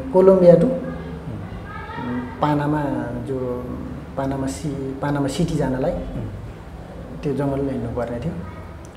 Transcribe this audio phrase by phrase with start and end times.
[0.00, 0.66] Colombia to
[2.42, 2.80] पानामा
[3.26, 3.36] जो
[4.16, 4.68] पानामा सि
[5.02, 5.92] पानामा city जानलाई
[7.22, 8.34] त्यो जङ्गलमा हिँड्नुपर्ने थियो।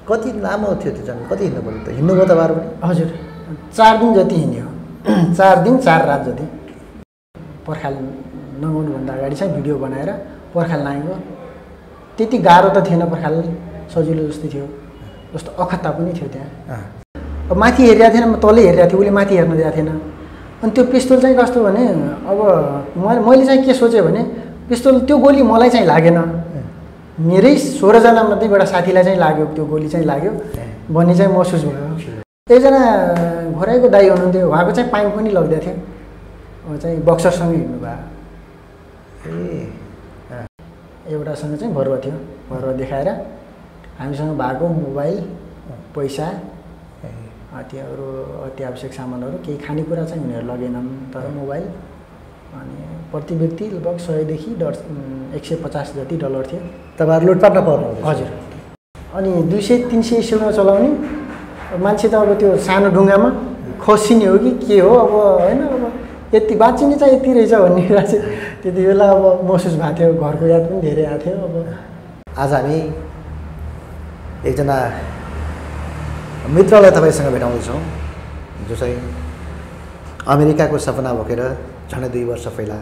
[0.10, 1.26] कति लामो थियो त्यो जङ्गल?
[1.30, 1.88] कति हिँड्नु पऱ्यो त?
[1.98, 3.10] हिँड्नुभयो तपाईँहरू पनि हजुर।
[3.78, 4.66] चार दिन जति हिँड्यो।
[5.38, 6.46] चार दिन चार रात जति।
[7.68, 7.94] पर्खाल
[8.62, 10.10] नगाउनुभन्दा अगाडि चाहिँ भिडियो बनाएर
[10.54, 11.16] पर्खाल नागेको
[12.18, 13.36] त्यति गाह्रो त थिएन पर्खाल
[13.94, 14.68] सजिलो जस्तै थियो।
[15.34, 16.82] जस्तो अखत्ता पनि थियो त्यहाँ।
[17.50, 19.90] अब माथि हेरिरहेको थिएन म तलै हेरिरहेको थिएँ उसले माथि हेर्न दिएको थिएन।
[20.64, 21.84] अनि त्यो पिस्तोल चाहिँ कस्तो भने
[22.30, 22.40] अब
[22.98, 24.22] मैले मैले चाहिँ के सोचेँ भने
[24.70, 26.18] पिस्तोल त्यो गोली मलाई चाहिँ लागेन।
[27.20, 30.32] मेरै सोह्रजना मध्येबाट साथीलाई चाहिँ लाग्यो त्यो गोली चाहिँ लाग्यो।
[30.94, 32.82] भन्ने चाहिँ महसुस भयो एकजना
[33.54, 35.76] घोराइको दाई हुनुहुन्थ्यो उहाँको चाहिँ पाइप पनि लगिदिएको थियो।
[36.68, 38.02] उहाँ चाहिँ बक्सरसँगै हिँड्नु भयो।
[39.28, 42.16] ए एउटासँग चाहिँ भरुवा थियो।
[42.50, 43.10] भरुवा देखाएर
[44.00, 45.18] हामीसँग भएको मोबाइल
[45.96, 46.28] पैसा
[47.48, 48.06] त्यो अरू
[48.46, 51.64] अति आवश्यक सामानहरू केही खानेकुरा चाहिँ उनीहरू लगेनन् तर मोबाइल
[52.60, 52.78] अनि
[53.12, 54.74] प्रति व्यक्ति लगभग सयदेखि डर
[55.36, 56.62] एक सय पचास जति डलर थियो।
[57.00, 58.30] तपाईँहरू लुटपाट नपर्नु हजुर।
[59.16, 60.92] अनि दुई सय तिन सय स्पिडमा चलाउने?
[61.84, 63.30] मान्छे त अब त्यो सानो ढुङ्गामा
[63.82, 64.94] खसिने हो कि के हो?
[64.96, 68.22] अब होइन अब यति बाँचिने चाहिँ यति रहेछ भन्ने कुरा चाहिँ
[68.64, 71.54] त्यति बेला अब महसुस भएको थियो। घरको याद पनि धेरै आएको थियो। अब
[72.38, 72.80] आज हामी
[74.50, 74.78] एकजना
[76.48, 77.82] मित्रलाई तपाईँसँग भेटाउँदैछौँ।
[78.68, 78.98] जो चाहिँ
[80.28, 81.42] अमेरिकाको सपना बोकेर
[81.92, 82.78] झन्डै दुई वर्ष पहिला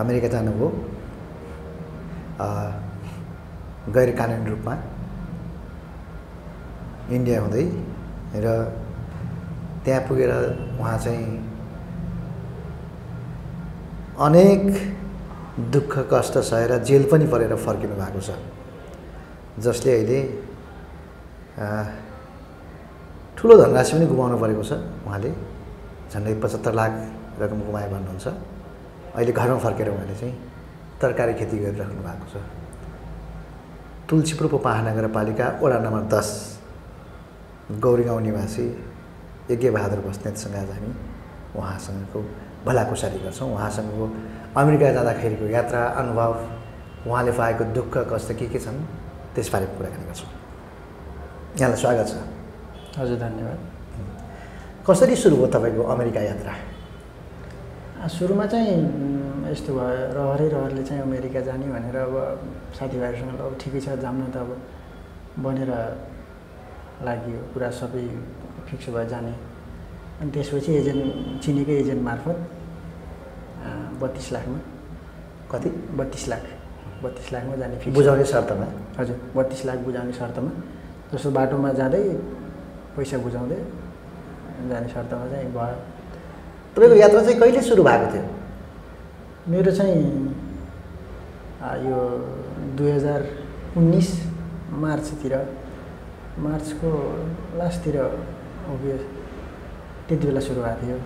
[0.00, 0.68] अमेरिका जानुभयो
[3.94, 4.74] गैर कानुनी रूपमा
[7.16, 7.64] इन्डिया हुँदै
[8.44, 8.46] र
[9.84, 10.32] त्यहाँ पुगेर
[10.80, 11.28] उहाँ चाहिँ
[14.26, 14.64] अनेक
[15.72, 18.28] दुःख कष्ट सहेर जेल पनि परेर फर्किनु भएको छ।
[19.64, 20.20] जसले अहिले
[23.36, 24.72] ठुलो धनराशि पनि गुमाउनु परेको छ
[25.06, 25.30] उहाँले।
[26.12, 26.92] झन्डै पचहत्तर लाख
[27.40, 28.26] रकम गुमाए भन्नुहुन्छ।
[29.16, 30.34] अहिले घरमा फर्केर उहाँले चाहिँ
[31.00, 32.34] तरकारी खेती गरिराख्नु भएको छ।
[34.08, 36.28] तुलसीपुर पोपाहा नगरपालिका वडा नम्बर दस
[37.84, 38.64] गौरी गाउँ निवासी
[39.50, 40.90] यज्ञ बहादुर बस्नेतसँग आज हामी
[41.58, 42.20] उहाँसँगको
[42.66, 44.04] भलाकुसारी गर्छौँ। उहाँसँगको
[44.56, 46.30] अमेरिका जाँदाखेरिको यात्रा अनुभव
[47.10, 48.80] उहाँले पाएको दुःख कष्ट के के छन्
[49.34, 50.30] त्यसबारे कुराकानी गर्छौँ।
[51.60, 52.35] यहाँलाई स्वागत छ।
[52.98, 53.58] हजुर धन्यवाद।
[54.88, 56.52] कसरी सुरु भयो तपाईँको अमेरिका यात्रा?
[58.08, 58.74] सुरुमा चाहिँ
[59.52, 62.14] यस्तो भयो रहरै रहरले चाहिँ अमेरिका जाने भनेर अब
[62.78, 64.50] साथीभाइहरूसँग अब ठिकै छ जाऊँ न त अब
[65.44, 65.70] बनेर
[67.06, 68.04] लाग्यो कुरा सबै
[68.68, 69.32] फिक्स भयो जाने।
[70.20, 71.04] अनि त्यसपछि एजेन्ट
[71.44, 72.38] चिनेकै एजेन्ट मार्फत
[74.00, 74.58] बत्तिस लाखमा।
[75.52, 75.68] कति?
[75.98, 76.44] बत्तिस लाख।
[77.04, 78.66] बत्तिस लाखमा जाने फिक्स। बुझाउने शर्तमा?
[78.98, 80.50] हजुर बत्तिस लाख बुझाउने शर्तमा।
[81.12, 82.02] जस्तो बाटोमा जाँदै
[82.96, 83.60] पैसा बुझाउँदै
[84.68, 85.76] जाने शर्तमा चाहिँ भयो।
[86.74, 88.24] तपाईँको यात्रा चाहिँ कहिले सुरु भएको थियो?
[89.48, 90.00] मेरो चाहिँ
[91.86, 91.98] यो
[92.76, 93.20] दुई हजार
[93.76, 94.10] उन्नाइस
[94.82, 95.34] मार्चतिर
[96.38, 96.90] मार्चको
[97.58, 99.00] लास्टतिर अभियस
[100.08, 100.98] त्यति बेला सुरु भएको थियो।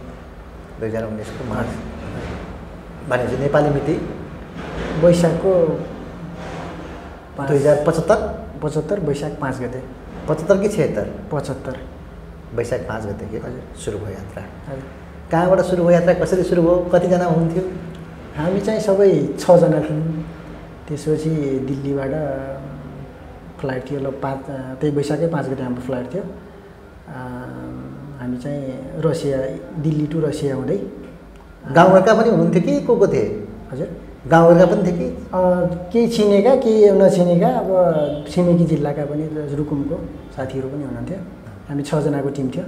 [0.81, 1.71] दुई हजार उन्नाइसको मार्च।
[3.11, 3.95] भनेपछि नेपाली मिति?
[5.03, 5.53] वैशाखको
[7.41, 8.19] दुई हजार पचहत्तर?
[8.63, 9.81] पचहत्तर वैशाख पाँच गते।
[10.31, 11.07] पचहत्तर कि छिहत्तर?
[11.33, 11.77] पचहत्तर।
[12.55, 14.85] वैशाख पाँच गते कि हजुर। सुरु भयो यात्रा। हजुर।
[15.31, 16.15] कहाँबाट सुरु भयो यात्रा?
[16.25, 16.77] कसरी सुरु भयो?
[16.95, 17.63] कतिजना हुनुहुन्थ्यो
[18.37, 20.03] हामी चाहिँ सबै छजना थियौँ।
[20.89, 21.31] त्यसपछि
[21.69, 22.15] दिल्लीबाट
[23.61, 24.39] फ्लाइट थियो ल पाँच
[24.81, 26.25] त्यही वैशाखै पाँच गते हाम्रो फ्लाइट थियो।
[28.21, 29.39] हामी चाहिँ रसिया
[29.83, 30.79] दिल्ली टु रसिया हुँदै।
[31.77, 33.27] गाउँघरका पनि हुनुहुन्थ्यो कि को को थिए?
[33.73, 33.89] हजुर।
[34.29, 35.27] गाउँघरका पनि थिए कि?
[35.93, 39.95] केही चिनेका केही नचिनेका अब छिमेकी जिल्लाका पनि रुकुमको
[40.37, 41.19] साथीहरू पनि हुनुहुन्थ्यो।
[41.69, 42.65] हामी छजनाको टिम थियो।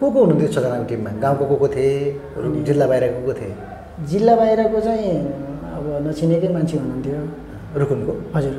[0.00, 1.10] को को हुनुहुन्थ्यो छजनाको टिममा?
[1.10, 2.20] गाउँको को को थिए?
[2.38, 3.56] जिल्ला बाहिरको को थिए?
[4.06, 5.10] जिल्ला बाहिरको चाहिँ
[5.72, 7.28] अब नचिनेकै मान्छे हुनुहुन्थ्यो।
[7.80, 8.38] रुकुमको?
[8.38, 8.52] हजुर।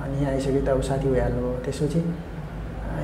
[0.00, 1.98] अनि यहाँ आइसक्यो त अब साथी भइहाल्नु त्यसपछि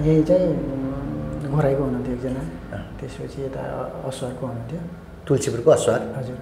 [0.03, 4.81] यही चाहिँ उम्, घोराइको हुनुहुन्थ्यो एकजना। त्यसपछि यता अ- असरको हुनुहुन्थ्यो।
[5.29, 6.37] तुलसीपुरको असुवार हजुर।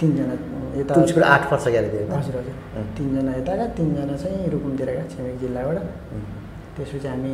[0.00, 0.34] तिनजना
[0.80, 0.94] यता
[1.34, 2.54] आठ वर्ष थियो हजुर हजुर।
[2.96, 5.78] तिनजना यताका तिनजना चाहिँ रुकुमतिरका छिमेकी जिल्लाबाट।
[6.76, 7.32] त्यसपछि हामी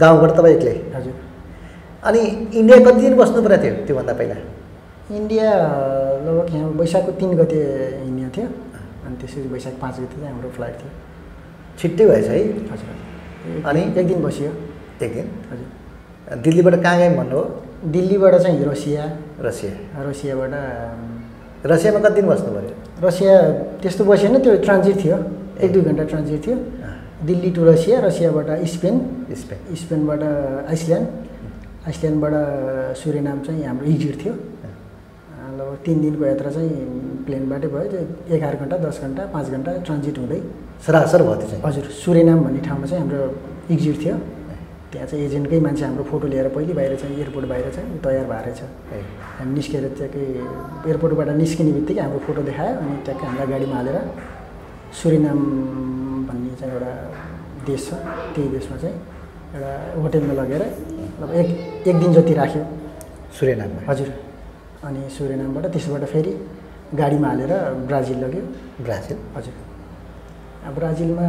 [0.00, 0.74] गाउँबाट तपाईँ एक्लै?
[0.96, 1.14] हजुर।
[2.08, 2.20] अनि
[2.60, 4.36] इन्डिया कति दिन बस्नु परेको थियो त्योभन्दा पहिला?
[5.18, 5.48] इन्डिया
[6.24, 7.58] लगभग यहाँ वैशाखको तिन गते
[8.04, 8.48] हिँड्ने थियो।
[9.06, 10.90] अनि त्यसपछि वैशाख पाँच गते चाहिँ हाम्रो फ्लाइट थियो।
[11.78, 12.38] छिट्टै भएछ है?
[12.72, 13.82] हजुर हजुर। अनि?
[14.00, 14.50] एक दिन बसियो।
[15.04, 17.44] एक दिन। हजुर। दिल्लीबाट कहाँ गयौँ भन्नु हो?
[17.84, 19.04] दिल्लीबाट चाहिँ रसिया।
[19.40, 20.52] रसिया। रसियाबाट
[21.66, 23.34] रसियामा कति दिन बस्नु पऱ्यो रसिया
[23.82, 25.16] त्यस्तो बसेन त्यो ट्रान्जिट थियो।
[25.62, 26.56] एक दुई घन्टा ट्रान्जिट थियो।
[27.26, 28.94] दिल्ली टु रसिया रसियाबाट स्पेन।
[29.30, 30.22] स्पेन। स्पेनबाट
[30.68, 31.06] आइसल्यान्ड।
[31.86, 32.34] आइसल्यान्डबाट
[32.98, 34.34] सुरेनाम चाहिँ हाम्रो इजिट थियो।
[35.58, 36.70] लगभग तिन दिनको यात्रा चाहिँ
[37.26, 40.40] प्लेनबाटै भयो। त्यो एघार घन्टा दस घन्टा पाँच घन्टा ट्रान्जिट हुँदै।
[40.86, 43.20] सरासर भयो त्यो चाहिँ। हजुर सुरेनाम भन्ने ठाउँमा चाहिँ हाम्रो
[43.74, 44.14] इक्जिट थियो।
[44.92, 48.46] त्यहाँ चाहिँ एजेन्टकै मान्छे हाम्रो फोटो लिएर पहिले बाहिर चाहिँ एयरपोर्ट बाहिर चाहिँ तयार भएर
[48.58, 48.60] छ
[49.38, 50.22] हामी निस्केर ट्याक्कै
[50.88, 53.96] एयरपोर्टबाट निस्किने बित्तिकै हाम्रो फोटो देखायो अनि ट्याक्कै हामीलाई गाडीमा हालेर
[55.00, 55.38] सुरिनाम
[56.28, 56.92] भन्ने चाहिँ एउटा
[57.68, 57.90] देश छ
[58.34, 58.96] त्यही देशमा चाहिँ
[59.54, 60.62] एउटा होटेलमा लगेर
[61.22, 61.48] अब एक
[61.88, 62.62] एक दिन जति राख्यो।
[63.38, 63.80] सुरेनाममा?
[63.90, 64.08] हजुर।
[64.88, 66.32] अनि सुरिनामबाट त्यसबाट फेरि
[67.00, 67.52] गाडीमा हालेर
[67.88, 68.42] ब्राजिल लग्यो।
[68.84, 69.18] ब्राजिल?
[69.36, 69.54] हजुर।
[70.78, 71.28] ब्राजिलमा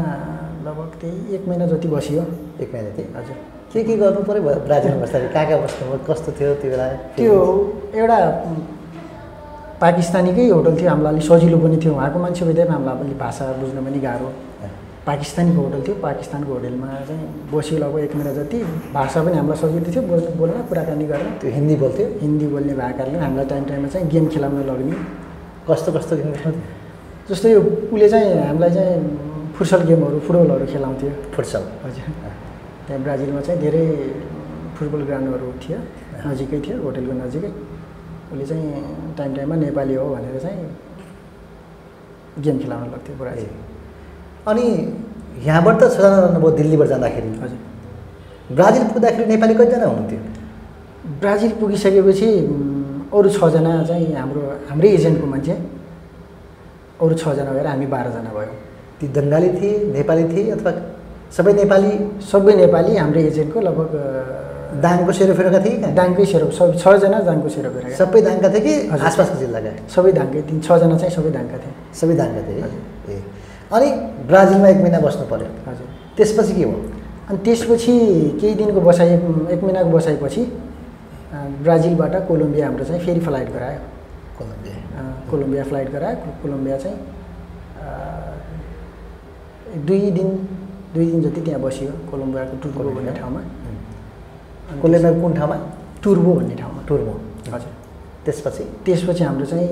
[0.69, 2.24] लगभग त्यही एक महिना जति बसियो
[2.62, 3.38] एक महिना थियो हजुर।
[3.74, 5.33] के के गर्नु पऱ्यो भयो ब्राजिलमा बस्दाखेरि?
[5.33, 6.88] कहाँ कहाँ बस्नुभयो कस्तो थियो त्यो बेला?
[7.18, 7.33] त्यो
[7.98, 8.18] एउटा
[9.81, 13.77] पाकिस्तानीकै होटल थियो हामीलाई अलिक सजिलो पनि थियो। उहाँको मान्छे हुँदैन हामीलाई अलिक भाषा बुझ्न
[13.86, 14.30] पनि गाह्रो।
[15.06, 18.57] पाकिस्तानीको होटल थियो। पाकिस्तानको होटलमा चाहिँ बसियो लगभग एक महिना जति।
[18.94, 22.07] भाषा पनि हामीलाई सजिलो थियो। बोल्न बोल्न कुराकानी गर्न। त्यो हिन्दी बोल्थ्यो?
[22.21, 24.95] हिन्दी बोल्ने भएको कारणले हामीलाई टाइम टाइममा चाहिँ गेम खेलाउन लग्ने।
[25.69, 26.30] कस्तो कस्तो गेम
[27.30, 27.60] जस्तो यो
[27.94, 28.94] उसले चाहिँ हामीलाई चाहिँ
[29.59, 32.07] फुटसल गेमहरू फुटबलहरू खेलाउँथ्यो। फुटसल। हजुर।
[32.88, 33.83] त्यहाँ ब्राजिलमा चाहिँ धेरै
[34.75, 35.79] फुटबल ग्राउन्डहरू थियो
[36.23, 37.51] नजिकै थियो होटेलको नजिकै।
[38.31, 38.67] उसले चाहिँ
[39.17, 40.63] टाइम टाइममा नेपाली हो भनेर चाहिँ
[42.39, 43.51] गेम खेलाउन लाग्थ्यो ब्राजिल।
[44.47, 44.65] अनि
[45.44, 47.59] यहाँबाट त छजना रहनुभयो दिल्लीबाट जाँदाखेरि हजुर।
[48.56, 50.19] ब्राजिल पुग्दाखेरि नेपाली कतिजना हुनुहुन्थ्यो?
[51.19, 52.29] ब्राजिल पुगिसकेपछि
[53.11, 55.53] अरू छजना चाहिँ हाम्रो हाम्रै एजेन्टको मान्छे।
[57.03, 58.69] अरू छजना भएर हामी बाह्रजना भयौँ।
[58.99, 60.71] ती बङ्गाली थिए नेपाली थिए अथवा
[61.37, 61.91] सबै नेपाली
[62.31, 63.91] सबै नेपाली हाम्रै एजेन्टको लगभग
[64.83, 65.77] दाङको सेरोफेरोका थिए?
[65.99, 68.73] दाङकै सेरो सब छजना दाङको सेरोफेरा सबै दाङका थिए कि।
[69.07, 69.71] आसपासको जिल्लाका?
[69.95, 72.57] सबै दाङकै तिन छजना चाहिँ सबै दाङका थिए। सबै दाङका थिए।
[73.09, 73.17] ए।
[73.75, 73.89] अनि
[74.29, 75.87] ब्राजिलमा एक महिना बस्नु पऱ्यो हजुर।
[76.17, 76.81] त्यसपछि के भयो
[77.29, 77.93] अनि त्यसपछि
[78.41, 79.09] केही दिनको बसाइ
[79.53, 80.41] एक महिनाको बसाइपछि
[81.63, 83.81] ब्राजिलबाट कोलम्बिया हाम्रो चाहिँ फेरि फ्लाइट गरायो।
[84.37, 84.77] कोलम्बिया।
[85.29, 86.97] कोलम्बिया फ्लाइट गरायो। कोलम्बिया चाहिँ
[89.88, 90.30] दुई दिन
[90.94, 95.57] दुई दिन जति त्यहाँ बसियो कोलम्बियाको टुर्बो भन्ने। ठाउँमा। अनि कोलम्बिया कुन ठाउँमा?
[96.04, 97.13] टुर्बो भन्ने ठाउँमा। टुर्मो
[97.54, 97.71] हजुर।
[98.25, 99.69] त्यसपछि त्यसपछि हाम्रो चाहिँ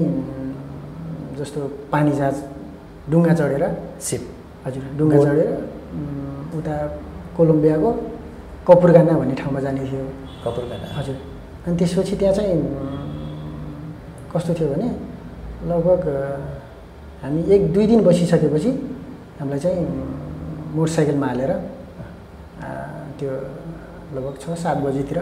[1.37, 1.59] जस्तो
[1.91, 2.35] पानी जहाज
[3.09, 3.63] डुङ्गा चढेर
[4.07, 4.21] सिप।
[4.65, 5.49] हजुर डुङ्गा। चढेर
[6.57, 6.75] उता
[7.37, 7.89] कोलम्बियाको
[8.67, 10.05] कपुरगाना भन्ने ठाउँमा जाने थियो।
[10.45, 11.15] कपुरकाटा हजुर।
[11.67, 12.55] अनि त्यसपछि त्यहाँ चाहिँ
[14.33, 14.87] कस्तो थियो भने
[15.69, 16.01] लगभग
[17.23, 18.71] हामी एक दुई दिन बसिसकेपछि
[19.39, 19.81] हामीलाई चाहिँ
[20.75, 21.51] मोटरसाइकलमा हालेर
[23.17, 23.31] त्यो
[24.15, 25.17] लगभग छ सात बजीतिर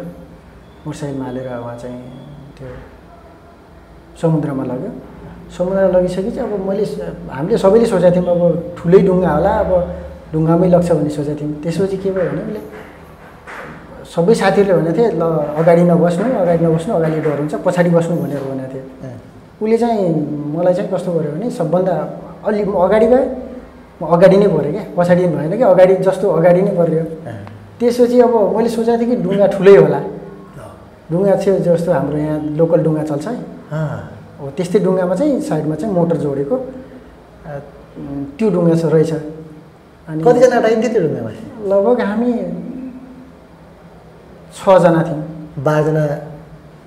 [0.85, 1.99] मोटरसाइकलमा हालेर उहाँ चाहिँ
[2.55, 2.67] त्यो
[4.21, 4.91] समुद्रमा लग्यो।
[5.57, 6.85] समुद्रमा लगिसकेपछि अब मैले
[7.35, 8.41] हामीले सबैले सोचेको थियौँ अब
[8.79, 9.71] ठुलै डुङ्गा होला अब
[10.33, 12.61] ढुङ्गामै लग्छ भन्ने सोचेको थियौँ। त्यसपछि के भयो भने उसले
[14.15, 15.23] सबै साथीहरूले भनेको थिए ल
[15.59, 18.83] अगाडि नबस्नु अगाडि नबस्नु अगाडि डर हुन्छ पछाडि बस्नु भनेर भनेको थियो
[19.59, 20.07] उसले चाहिँ
[20.55, 21.93] मलाई चाहिँ कस्तो गर्यो भने सबभन्दा
[22.47, 23.25] अलि अगाडि गएँ
[24.01, 27.03] अगाडि नै पऱ्यो क्या पछाडि भएन कि अगाडि जस्तो अगाडि नै पऱ्यो
[27.79, 29.99] त्यसपछि अब मैले सोचेको थिएँ कि डुङ्गा ठुलै होला।
[31.11, 33.35] डुङ्गा थियो जस्तो हाम्रो यहाँ लोकल डुङ्गा चल्छ है।
[34.39, 36.55] हो त्यस्तै डुङ्गामा चाहिँ साइडमा चाहिँ मोटर जोडेको
[38.37, 39.11] त्यो डुङ्गा चाहिँ रहेछ।
[40.07, 41.29] अनि कतिजना अटाइन्थ्यो त्यो ढुङ्गामा
[41.71, 42.31] लगभग हामी
[44.55, 45.21] छजना थियौँ।
[45.65, 46.03] बाह्रजना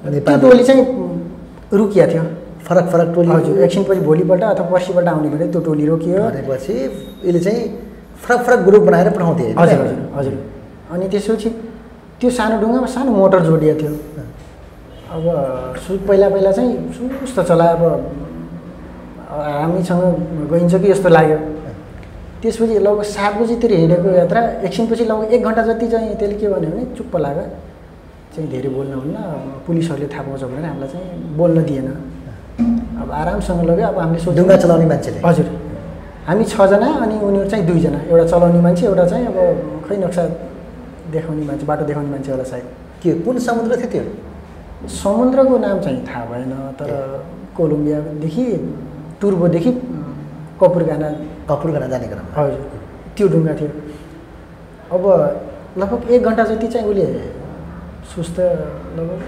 [0.04, 0.84] त्यो टोली चाहिँ
[1.78, 2.24] रोकिया थियो।
[2.68, 6.74] फरक फरक टोली हजुर एकछिनपछि भोलिपल्ट अथवा पर्सिपल्ट आउने भने त्यो टोली रोकियो। भनेपछि
[7.24, 7.60] यसले चाहिँ
[8.22, 9.44] फरक फरक ग्रुप बनाएर पठाउँथे?
[9.58, 10.34] हजुर हजुर हजुर।
[10.92, 11.50] अनि त्यसपछि
[12.20, 13.92] त्यो सानो डुङ्गामा सानो मोटर जोडिएको थियो।
[15.14, 15.24] अब
[15.86, 16.72] सु पहिला पहिला चाहिँ
[17.22, 18.02] सुस्त चलायो। अब
[19.30, 20.02] हामीसँग
[20.52, 21.38] गइन्छ कि जस्तो लाग्यो।
[22.42, 26.70] त्यसपछि लगभग सात बजीतिर हिँडेको यात्रा एकछिनपछि लगभग एक घन्टा जति चाहिँ त्यसले के भन्यो
[26.70, 27.44] भने चुप्प लाग्यो।
[28.34, 31.88] चाहिँ धेरै बोल्न हुन्न अब पुलिसहरूले थाहा पाउँछ भनेर हामीलाई चाहिँ बोल्न दिएन।
[33.02, 35.46] अब आरामसँग लग्यो अब हामीले सोच्यौँ- डुङ्गा चलाउने मान्छेले। हजुर।
[36.26, 39.36] हामी छजना अनि उनीहरू चाहिँ दुईजना। एउटा चलाउने मान्छे एउटा चाहिँ अब
[39.88, 40.22] खै नक्सा
[41.12, 42.64] देखाउने मान्छे बाटो देखाउने मान्छे होला सायद।
[43.02, 44.02] के कुन समुद्र थियो त्यो?
[44.88, 46.90] समुद्रको नाम चाहिँ थाहा भएन तर
[47.56, 48.44] कोलम्बियादेखि
[49.20, 49.72] टुर्बोदेखि
[50.60, 51.08] कपुरगाना
[51.48, 52.60] कपुरखाना जाने क्रममा। हजुर।
[53.16, 53.70] त्यो डुङ्गा थियो।
[54.92, 55.04] अब
[55.78, 57.06] लगभग एक घन्टा जति चाहिँ उसले
[58.14, 58.40] सुस्त
[58.96, 59.20] लगभग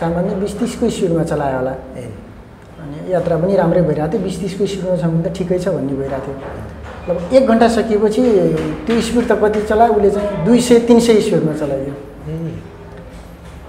[0.00, 2.12] सामान्य बिस तिसको स्पिडमा चलायो होला। ए।
[3.10, 6.26] यात्रा पनि राम्रै भइरहेको थियो। बिस तिसको स्पिडमा छ भने त ठिकै छ भन्ने भइरहेको
[6.26, 6.36] थियो।
[7.08, 8.22] लगभग एक घन्टा सकिएपछि
[8.86, 11.94] त्यो स्पिड त कति चलायो उसले चाहिँ दुई सय तिन सय स्पिडमा चलाइदियो।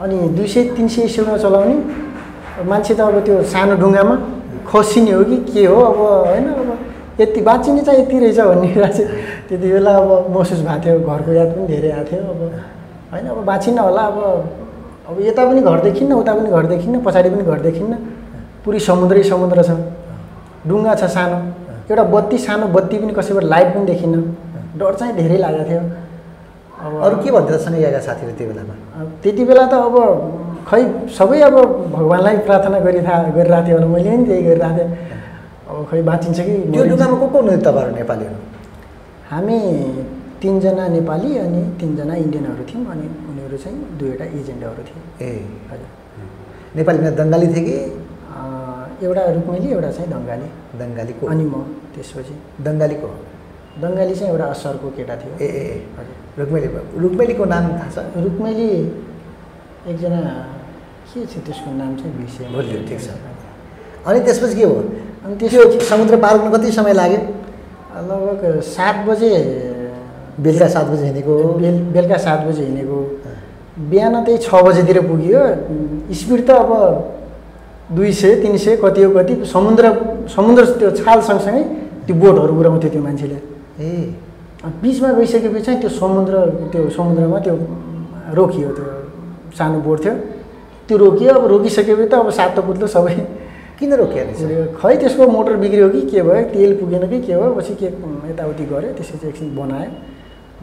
[0.01, 1.75] अनि दुई सय तिन सय स्पिडमा चलाउने।
[2.65, 4.15] मान्छे त अब त्यो सानो ढुङ्गामा
[4.65, 6.69] खसिने हो कि के हो अब होइन अब
[7.21, 9.09] यति बाँचिने चाहिँ यति रहेछ भन्ने कुरा चाहिँ
[9.49, 12.41] त्यति बेला अब महसुस भएको थियो। घरको याद पनि धेरै आएको थियो अब।
[13.13, 14.17] होइन अब बाँचिन्न होला अब।
[15.07, 17.93] अब यता पनि घर देखिन्न उता पनि घर देखिन्न पछाडि पनि घर देखिन्न
[18.67, 19.71] पुरै समुद्रै समुद्र छ।
[20.67, 21.37] डुङ्गा छ सानो।
[21.87, 24.15] एउटा बत्ती सानो बत्ती पनि कसैबाट लाइट पनि देखिन्न।
[24.75, 25.81] डर चाहिँ धेरै लागेको थियो।
[26.83, 28.75] अब अरू के सँगै गएका साथीहरू त्यो बेलामा?
[29.23, 29.95] त्यति बेला त अब
[30.67, 30.81] खै
[31.17, 31.55] सबै अब
[31.95, 34.89] भगवान्लाई प्रार्थना गरिरह गरिरहेको थियो होला। मैले पनि त्यही गरिरहेको थिएँ।
[35.69, 38.37] अब खै बाँचिन्छ कि त्यो। डुङ्गामा को को हुनुहुन्थ्यो तपाईँहरू नेपालीहरू?
[39.31, 39.59] हामी
[40.41, 45.31] तिनजना नेपाली अनि तिनजना इन्डियनहरू थियौँ अनि उनीहरू चाहिँ दुईवटा एजेन्टहरू थिए। ए।
[45.71, 45.89] हजुर।
[46.77, 47.77] नेपालीमा दङ्गाली थिए कि
[49.03, 50.47] एउटा रुक्मेली एउटा चाहिँ दङ्गाली।
[50.79, 51.55] दङ्गालीको। अनि म
[51.95, 52.33] त्यसपछि।
[52.65, 53.09] दङ्गालीको।
[53.81, 55.65] दङ्गाली चाहिँ एउटा असरको केटा थियो। ए ए
[55.97, 56.67] हजुर। रुक्मेली
[57.03, 57.97] रुक्मेलीको नाम थाहा छ?
[58.25, 58.69] रुक्मेली
[59.87, 60.21] एकजना
[61.13, 63.09] के छ त्यसको नाम चाहिँ बिर्सेँ भुलियो, ठिक छ।
[64.07, 64.75] अनि त्यसपछि के हो
[65.25, 67.21] अनि त्यो समुद्र पार गर्नु कति समय लाग्यो?
[68.09, 69.31] लगभग सात बजे।
[70.37, 72.97] बेलुका सात बजी हिँडेको। बेल बेलुका सात बजे हिँडेको।
[73.89, 75.41] बिहान त्यही छ बजेतिर पुग्यो।
[76.13, 76.71] स्पिड त अब
[77.95, 79.85] दुई सय तिन सय कति हो कति समुद्र
[80.35, 81.63] समुद्र त्यो छाल सँगसँगै
[82.05, 83.39] त्यो बोटहरू उडाउँथ्यो त्यो मान्छेले।
[83.79, 84.13] ए।
[84.81, 86.33] बिचमा गइसकेपछि चाहिँ त्यो समुद्र
[86.71, 87.55] त्यो समुद्रमा त्यो
[88.35, 88.85] रोकियो त्यो
[89.57, 90.13] सानो बोट थियो।
[90.87, 93.15] त्यो रोकियो अब रोकिसकेपछि त अब सातो पुत्लो सबै
[93.79, 94.23] किन रोकियो
[94.75, 97.87] खै त्यसको मोटर बिग्रियो कि के भयो तेल पुगेन कि के भयो पछि के
[98.29, 99.89] यताउति गऱ्यो त्यसपछि एकछिन बनायो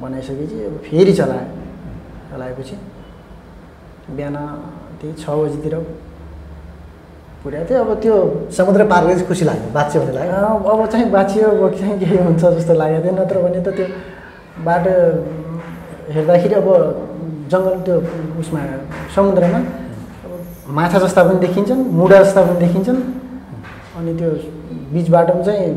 [0.02, 1.46] बनाइसकेपछि अब फेरि चलायो।
[2.30, 2.76] चलाएपछि
[4.16, 4.36] बिहान
[5.00, 5.74] त्यही छ बजीतिर
[7.44, 8.14] पुर्याएको थियो। अब त्यो
[8.56, 10.34] समुद्र पार गरेपछि खुसी लाग्यो बाँच्यो भन्ने लाग्यो।
[10.64, 13.86] अब चाहिँ बाँचियो अब चाहिँ केही हुन्छ जस्तो लागेको थियो नत्र भने त त्यो
[14.64, 14.92] बाटो
[16.14, 16.68] हेर्दाखेरि अब
[17.52, 17.96] जङ्गल त्यो
[18.40, 18.60] उसमा
[19.14, 19.60] समुद्रमा
[20.72, 22.98] माछा जस्ता पनि देखिन्छन् मुढा जस्ता पनि देखिन्छन्।
[23.98, 24.30] अनि त्यो
[24.94, 25.68] बिच बाटोमा चाहिँ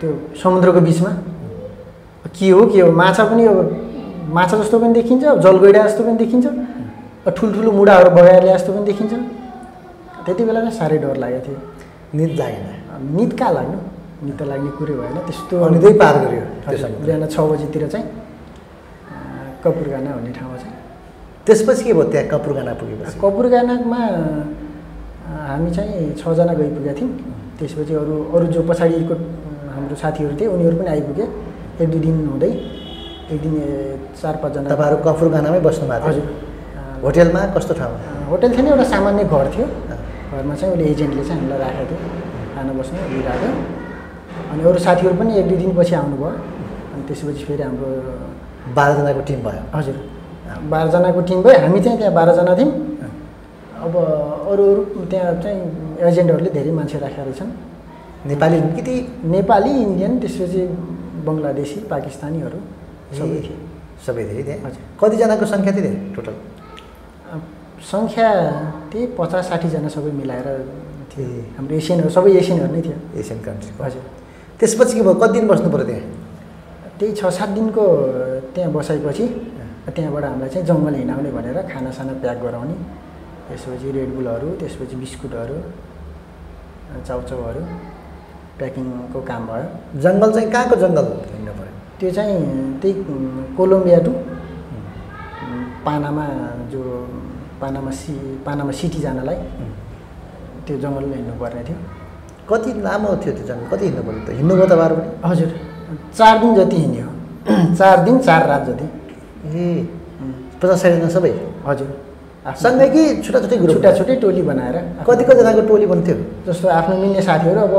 [0.00, 0.10] त्यो
[0.42, 1.10] समुद्रको बिचमा।
[2.30, 2.90] के हो के हो?
[2.92, 3.58] माछा पनि अब
[4.38, 6.46] माछा जस्तो पनि देखिन्छ जलगैडा जस्तो पनि देखिन्छ
[7.36, 9.12] ठुल्ठुलो मुढाहरू बगाएर ल्याए जस्तो पनि देखिन्छ।
[10.28, 11.58] त्यति बेला चाहिँ साह्रै डर लागेको थियो।
[12.18, 12.64] निद लागेन।
[13.16, 13.78] निद कहाँ लाग्नु?
[14.28, 16.14] निद त लाग्ने कुरो भएन। त्यस्तो अनिदै पार
[16.68, 18.06] समुद्र बिहान छ बजीतिर चाहिँ
[19.64, 20.76] कपुरगाना भन्ने ठाउँमा चाहिँ।
[21.46, 22.04] त्यसपछि के भयो?
[22.12, 23.16] त्यहाँ कपुरगाना पुगेपछि?
[23.24, 24.00] कपुरगानामा
[25.48, 27.10] हामी चाहिँ छजना गइपुगेका थियौँ।
[27.58, 29.14] त्यसपछि अरू अरू जो पछाडिको
[29.74, 31.24] हाम्रो साथीहरू थिए उनीहरू पनि आइपुगे।
[31.80, 32.52] एक दुई दिन हुँदै
[33.32, 33.54] एक दिन
[34.20, 37.96] चार पाँचजना तपाईँहरू कपुरगानामै बस्नु भएको हजुर। थियो होटेलमा कस्तो ठाउँमा?
[37.96, 39.66] अँ, होटल थिएन एउटा सामान्य घर थियो।
[40.38, 41.98] घरमा चाहिँ उसले एजेन्टले चाहिँ हामीलाई राखेको थियो।
[42.54, 43.48] खाना बस्नु दिइरहेको
[44.52, 46.30] अनि अरू साथीहरू पनि एक दुई दिनपछि आउनुभयो।
[46.94, 47.88] अनि त्यसपछि फेरि हाम्रो
[48.78, 49.96] बाह्रजनाको टिम भयो। हजुर।
[50.72, 52.72] बाह्रजनाको टिम भयो। हामी चाहिँ त्यहाँ बाह्रजना थियौँ।
[53.84, 53.94] अब
[54.52, 55.58] अरू अरू त्यहाँ चाहिँ
[56.08, 57.50] एजेन्टहरूले धेरै मान्छे राखेका रहेछन्।
[58.30, 58.94] नेपाली कि ती?
[59.34, 60.62] नेपाली इन्डियन त्यसपछि
[61.26, 62.58] बङ्गलादेशी पाकिस्तानीहरू
[63.18, 63.58] सबै थिए।
[64.06, 66.34] सबै थिए। त्यहाँ हजुर। कतिजनाको सङ्ख्या थियो त्यहाँ टोटल?
[67.78, 68.28] सङ्ख्या
[68.90, 70.46] त्यही पचास साठीजना सबै मिलाएर
[71.10, 74.02] थियो। ए। हाम्रो एसियनहरू सबै एसियनहरू नै थियो। एसियन कन्ट्रीको हजुर।
[74.58, 75.14] त्यसपछि के भयो?
[75.22, 76.04] कति दिन बस्नु पऱ्यो त्यहाँ?
[76.98, 77.84] त्यही छ सात दिनको
[78.54, 79.24] त्यहाँ बसाएपछि
[79.94, 82.76] त्यहाँबाट हामीलाई चाहिँ जङ्गल हिँडाउने भनेर खानासाना प्याक गराउने
[83.48, 85.56] त्यसपछि रेडबुलहरू त्यसपछि बिस्कुटहरू
[87.06, 87.62] चाउचाउहरू
[88.58, 89.66] प्याकिङको काम भयो।
[90.04, 91.72] जङ्गल चाहिँ कहाँको जङ्गल हिँड्नु पऱ्यो?
[91.98, 92.36] त्यो चाहिँ
[92.82, 92.94] त्यही
[93.56, 94.12] कोलम्बिया टु
[95.86, 96.26] पानामा
[96.72, 96.82] जो
[97.60, 98.12] पानामा सि
[98.46, 99.36] पानामा सिटी जानलाई
[100.66, 101.78] त्यो जङ्गलमा हिँड्नुपर्ने थियो।
[102.50, 103.66] कति लामो थियो त्यो जङ्गल?
[103.72, 104.28] कति हिँड्नु पऱ्यो त?
[104.38, 105.48] हिँड्नुभयो तपाईँहरू पनि हजुर।
[106.18, 107.06] चार दिन जति हिँड्यो।
[107.78, 108.86] चार दिन चार रात जति।
[109.58, 109.66] ए।
[110.60, 111.32] पचास साठीजना सबै?
[111.66, 111.88] हजुर।
[112.62, 113.74] सँगै कि छुट्टा छुट्टै ग्रुप?
[113.74, 116.16] छुट्टा छुट्टै टोली बनाएर कति कतिजनाको टोली बन्थ्यो?
[116.46, 117.74] जस्तो आफ्नो मिल्ने साथीहरू अब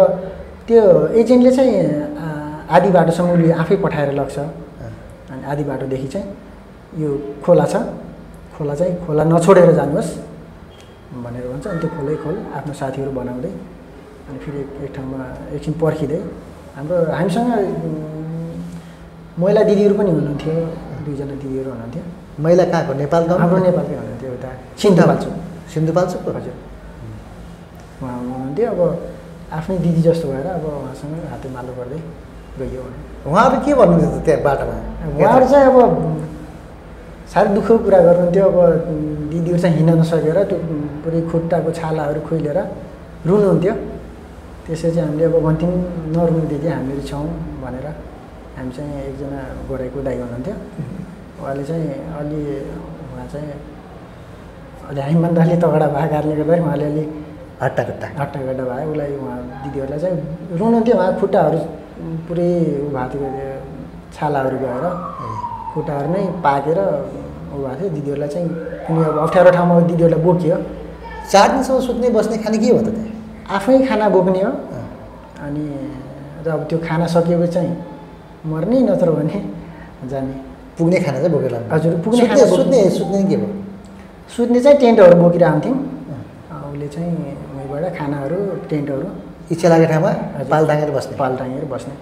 [0.68, 0.82] त्यो
[1.20, 1.74] एजेन्टले चाहिँ
[2.70, 4.38] आधी बाटोसम्म उसले आफै पठाएर लग्छ।
[5.34, 6.28] अनि आधी बाटोदेखि चाहिँ
[7.02, 7.10] यो
[7.46, 7.76] खोला छ।
[8.60, 10.12] खोला चाहिँ खोला नछोडेर जानुहोस्
[11.24, 13.52] भनेर भन्छ। अनि त्यो खोलै खोल आफ्नो साथीहरू बनाउँदै
[14.30, 15.20] अनि फेरि एक- एक ठाउँमा
[15.56, 16.20] एकछिन पर्खिँदै।
[16.76, 17.50] हाम्रो हामीसँग
[19.40, 20.54] महिला दिदीहरू पनि हुनुहुन्थ्यो।
[21.06, 22.04] दुईजना दिदीहरू हुनुहुन्थ्यो।
[22.44, 22.94] महिला कहाँको?
[22.94, 24.50] नेपाल हाम्रो नेपालकै हुनुहुन्थ्यो उता
[24.82, 25.34] सिन्धुपाल्चोक
[25.74, 26.30] सिन्धुपाल्चोकको?
[26.38, 26.56] हजुर।
[28.04, 28.80] उहाँ हुनुहुन्थ्यो। अब
[29.58, 32.00] आफ्नै दिदी जस्तो भएर अब उहाँसँग हाते मालो गर्दै
[32.60, 32.84] गइयो।
[33.32, 34.76] उहाँहरू के भन्नुहुन्थ्यो त त्यहाँ बाटोमा?
[35.20, 35.76] उहाँहरू चाहिँ अब
[37.32, 38.58] साह्रै दुःखको कुरा गर्नुहुन्थ्यो। अब
[39.32, 40.58] दिदीहरू चाहिँ हिँड्न नसकेर त्यो
[41.04, 42.60] पुरै खुट्टाको छालाहरू खोइलेर
[43.30, 43.74] रुनुहुन्थ्यो।
[44.66, 45.74] त्यसपछि हामीले अब भन्थ्यौँ
[46.14, 47.26] नरुनु दिदी हामीहरू छौँ
[47.64, 47.88] भनेर।
[48.58, 50.56] हामी चाहिँ एकजना गोराइको दाइ हुनुहुन्थ्यो
[51.40, 51.86] उहाँले चाहिँ
[52.20, 52.40] अलि
[53.14, 53.54] उहाँ चाहिँ
[54.90, 57.04] अलि हामीभन्दा अलि तगडा भएको कारणले गर्दा उहाँले अलि
[57.62, 60.18] हट्टाकट्टा हट्टागड्डा भयो उसलाई उहाँ दिदीहरूलाई चाहिँ
[60.60, 61.60] रुनुहुन्थ्यो। उहाँ खुट्टाहरू
[62.28, 62.52] पुरै
[62.84, 63.54] उ भएको थियो
[64.16, 64.86] छालाहरू गएर।
[65.80, 66.80] खुट्टाहरू नै पाकेर
[67.56, 68.48] ऊ भएको थियो। दिदीहरूलाई चाहिँ
[68.86, 70.58] कुनै अब अप्ठ्यारो ठाउँमा दिदीहरूलाई बोकियो।
[71.32, 73.08] चार दिनसम्म सुत्ने बस्ने खाने के हो त त्यहाँ?
[73.56, 74.52] आफै खाना बोक्ने हो।
[75.46, 75.64] अनि
[76.46, 77.72] र अब त्यो खाना सकिएपछि चाहिँ
[78.52, 79.40] मर्ने नत्र भने
[80.12, 80.36] जाने।
[80.78, 83.50] पुग्ने खाना चाहिँ बोकेर हजुर, पुग्ने सुत्ने खाना। सुत्ने सुत्ने के भयो
[84.36, 85.78] सुत्ने चाहिँ टेन्टहरू बोकिरहन्थ्यौँ।
[86.70, 87.12] उसले चाहिँ
[87.56, 88.38] उहीँबाट खानाहरू
[88.70, 89.08] टेन्टहरू
[89.52, 90.12] इच्छा लागेको ठाउँमा।
[90.52, 91.94] पाल टाँगेर बस्ने। पाल टाँगेर बस्ने।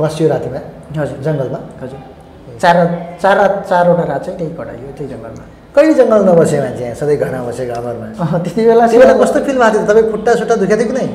[0.00, 0.60] बस्यो रातिमा
[0.98, 2.13] हजुर। जङ्गलमा। हजुर।
[2.62, 2.76] चार
[3.22, 5.44] चार चारवटा रात चाहिँ त्यही कटाइयो त्यही जङ्गलमा।
[5.74, 6.84] कहिले जङ्गल नबसे मान्छे?
[6.84, 9.86] यहाँ सधैँ घरमा बसे घरमा त्यति बेला त्यो बेला कस्तो फिल भएको थियो?
[9.90, 11.06] तपाईँ खुट्टा सुट्टा दुखेको थियो कि नै?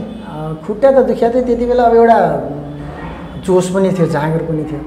[0.65, 2.19] खुट्टा त दुखिया थियो त्यति बेला अब एउटा
[3.45, 4.81] जोस पनि थियो जाँगर पनि थियो।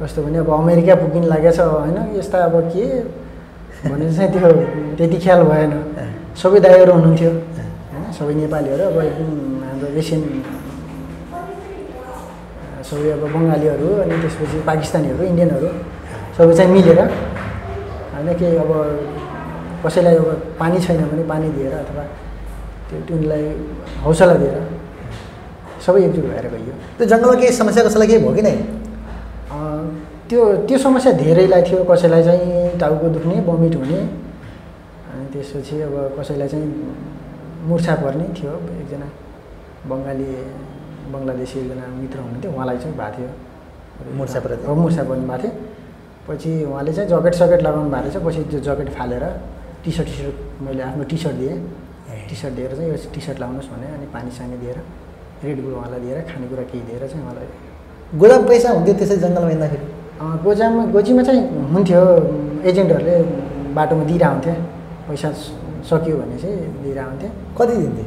[0.00, 1.98] कस्तो भने अब अमेरिका पुगिन लागेको छ होइन?
[2.18, 2.84] यस्ता अब के?
[3.90, 4.48] भनेर चाहिँ त्यो
[4.96, 5.72] त्यति ख्याल भएन।
[6.40, 8.04] सबै दाइहरू हुनुहुन्थ्यो। होइन?
[8.18, 9.30] सबै नेपालीहरू अब एकदम
[9.66, 10.22] हाम्रो एसियन
[12.90, 15.68] सबै अब बङ्गालीहरू अनि त्यसपछि पाकिस्तानीहरू इन्डियनहरू
[16.36, 17.00] सबै चाहिँ मिलेर
[18.12, 18.72] होइन केही अब
[19.84, 20.28] कसैलाई अब
[20.60, 22.04] पानी छैन भने पानी दिएर अथवा
[22.88, 23.44] त्यो तिनीलाई
[24.04, 24.56] हौसला दिएर
[25.86, 28.54] सबै एकजुट भएर गइयो। त्यो जङ्गलमा केही समस्या कसैलाई केही भयो कि नै?
[30.28, 34.00] त्यो त्यो समस्या धेरैलाई थियो। कसैलाई चाहिँ टाउको दुख्ने बमिट हुने
[35.10, 36.68] अनि त्यसपछि अब कसैलाई चाहिँ
[37.68, 39.08] मुर्छा पर्ने थियो। एकजना
[39.90, 40.28] बङ्गाली
[41.12, 43.30] बङ्गलादेशी एकजना मित्र हुनुहुन्थ्यो उहाँलाई चाहिँ भएको थियो।
[44.18, 44.40] मुर्छा
[45.08, 45.52] पर्नु भएको थियो।
[46.28, 49.24] पछि उहाँले चाहिँ जकेट सकेट लगाउनु भएको रहेछ पछि त्यो जकेट फालेर
[49.84, 51.56] टी सर्ट टी सर्ट मैले आफ्नो टी सर्ट दिएँ।
[52.28, 54.78] टी सर्ट दिएर चाहिँ यो टी सर्ट लाउनुहोस् भने अनि पानी सानी दिएर
[55.44, 57.48] रेड बुल उहाँलाई दिएर खानेकुरा केही दिएर चाहिँ उहाँलाई
[58.20, 59.84] गोदाम पैसा हुन्थ्यो त्यसै जङ्गलमा हिँड्दाखेरि?
[60.20, 61.42] अँ, गोजामा गोजीमा चाहिँ
[61.74, 62.02] हुन्थ्यो।
[62.70, 63.16] एजेन्टहरूले
[63.76, 64.54] बाटोमा दिइरहन्थ्यो
[65.08, 65.28] पैसा
[65.90, 68.04] सकियो भने चाहिँ दिइरहन्थ्यो कति दिन्थे?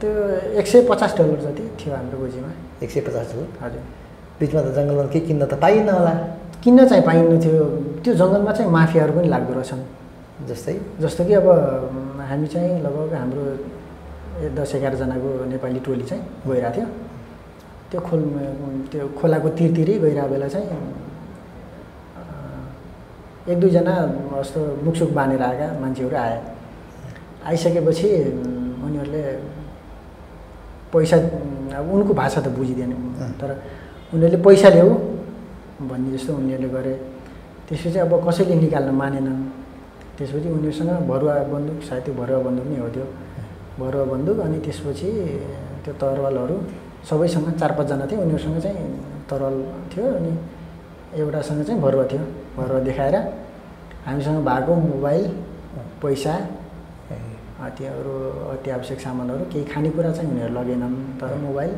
[0.00, 0.10] त्यो
[0.58, 2.50] एक सय पचास डलर जति थियो हाम्रो गोजीमा।
[2.82, 3.82] एक सय पचास हो हजुर।
[4.40, 6.12] बिचमा त जङ्गलमा केही किन्न त पाइन्न होला।
[6.62, 7.64] किन्न चाहिँ पाइन्नु थियो।
[8.04, 9.82] त्यो जङ्गलमा चाहिँ माफियाहरू पनि लाग्दो रहेछन्।
[10.48, 10.74] जस्तै?
[11.02, 11.46] जस्तो कि अब
[12.30, 13.44] हामी चाहिँ लगभग हाम्रो
[14.54, 16.86] दस एघारजनाको नेपाली टोली चाहिँ गइरहेको थियो।
[17.90, 18.22] त्यो खोल
[18.92, 20.68] त्यो खोलाको तिरतिरै गइरहेको बेला चाहिँ
[23.50, 23.94] एक दुईजना
[24.38, 26.38] जस्तो मुखसुख बाँधेर आएका मान्छेहरू आए।
[27.48, 28.08] आइसकेपछि
[28.86, 29.22] उनीहरूले
[30.92, 31.16] पैसा
[31.78, 32.92] अब उनको भाषा त बुझिँदैन
[33.40, 33.50] तर
[34.14, 34.90] उनीहरूले पैसा ल्याऊ
[35.88, 36.94] भन्ने जस्तो उनीहरूले गरे।
[37.68, 39.40] त्यसपछि अब कसैले निकाल्न मानेनन्
[40.16, 43.06] त्यसपछि उनीहरूसँग भरुवा बन्दुक सायद त्यो भरुवा बन्दुक नै हो त्यो।
[43.78, 45.08] भरुवा बन्दुक अनि त्यसपछि
[45.84, 46.56] त्यो तरवालहरू
[47.08, 48.82] सबैसँग चार पाँचजना थियो उनीहरूसँग चाहिँ
[49.30, 49.56] तरवाल
[49.92, 50.32] थियो अनि
[51.20, 52.22] एउटासँग चाहिँ भरुवा थियो।
[52.56, 53.16] भरुवा देखाएर
[54.06, 55.24] हामीसँग भएको मोबाइल
[56.02, 56.34] पैसा
[57.58, 58.12] त्यो अरू
[58.54, 61.70] अति आवश्यक सामानहरू केही खानेकुरा चाहिँ उनीहरू लगेनन्। तर मोबाइल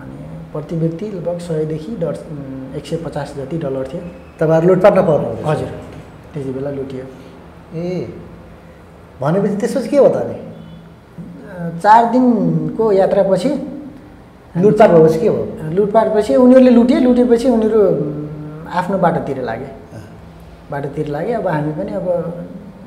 [0.00, 0.18] अनि
[0.52, 2.14] प्रति व्यक्ति लगभग सयदेखि डर
[2.76, 4.02] एक सय पचास जति डलर थियो।
[4.40, 5.70] तपाईँहरू लुटपाट नपर्नु हुँदैछ। हजुर।
[6.32, 7.04] त्यति बेला लुटियो।
[7.74, 7.86] ए
[9.20, 10.36] भनेपछि त्यसपछि के हो त अनि?
[11.80, 13.50] चार दिनको यात्रापछि
[14.54, 15.70] लुटपाट भएपछि के भयो?
[15.76, 17.80] लुटपाटपछि उनीहरूले लुटे लुटेपछि उनीहरू
[18.78, 19.70] आफ्नो बाटोतिर लागे।
[20.70, 22.06] बाटोतिर लागे। अब हामी पनि अब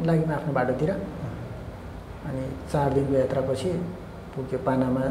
[0.05, 0.91] लाग्यौँ आफ्नो बाटोतिर।
[2.27, 3.69] अनि चार दिनको यात्रापछि
[4.35, 5.03] पुग्यो पानामा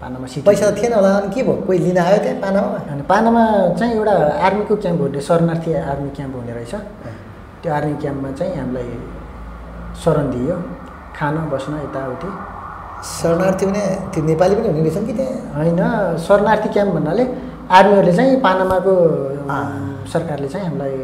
[0.00, 1.54] पानामा सिटी। पैसा त थिएन होला। अनि के भयो?
[1.66, 2.76] कोही लिन आयो त्यहाँ पानामा?
[2.92, 3.42] अनि पानामा
[3.78, 4.14] चाहिँ एउटा
[4.46, 6.74] आर्मीको क्याम्प हुने शरणार्थी आर्मी क्याम्प हुने रहेछ।
[7.62, 8.88] त्यो आर्मी क्याम्पमा चाहिँ हामीलाई
[10.02, 10.56] शरण दियो।
[11.16, 12.30] खान बस्न यताउति।
[13.04, 15.36] शरणार्थी भने त्यो नेपाली पनि हुने रहेछन् कि त्यहाँ?
[15.56, 15.80] होइन
[16.26, 17.24] शरणार्थी क्याम्प भन्नाले
[17.78, 18.94] आर्मीहरूले चाहिँ पानामाको।
[20.12, 20.96] सरकारले चाहिँ हामीलाई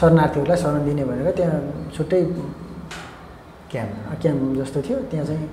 [0.00, 1.58] शरणार्थीहरूलाई शरण दिने भनेर त्यहाँ
[1.94, 2.20] छुट्टै
[3.74, 5.48] क्याम्प क्याम्प जस्तो थियो। त्यहाँ चाहिँ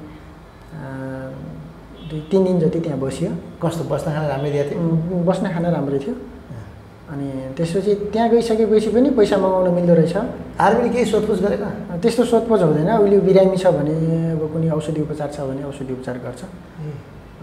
[2.10, 5.24] दुई तिन दिन जति त्यहाँ बसियो। कस्तो बस्न खान राम्रै दिएको थियो?
[5.26, 6.16] बस्न खान राम्रै थियो।
[7.12, 10.16] अनि त्यसपछि त्यहाँ गइसकेपछि पनि पैसा मगाउन मिल्दो रहेछ।
[10.62, 11.66] आर्मीले केही सोधपुछ गरेन?
[12.00, 13.96] त्यस्तो सोधपोछ हुँदैन। उसले बिरामी छ भने
[14.38, 16.42] अब कुनै औषधि उपचार छ भने औषधि उपचार गर्छ।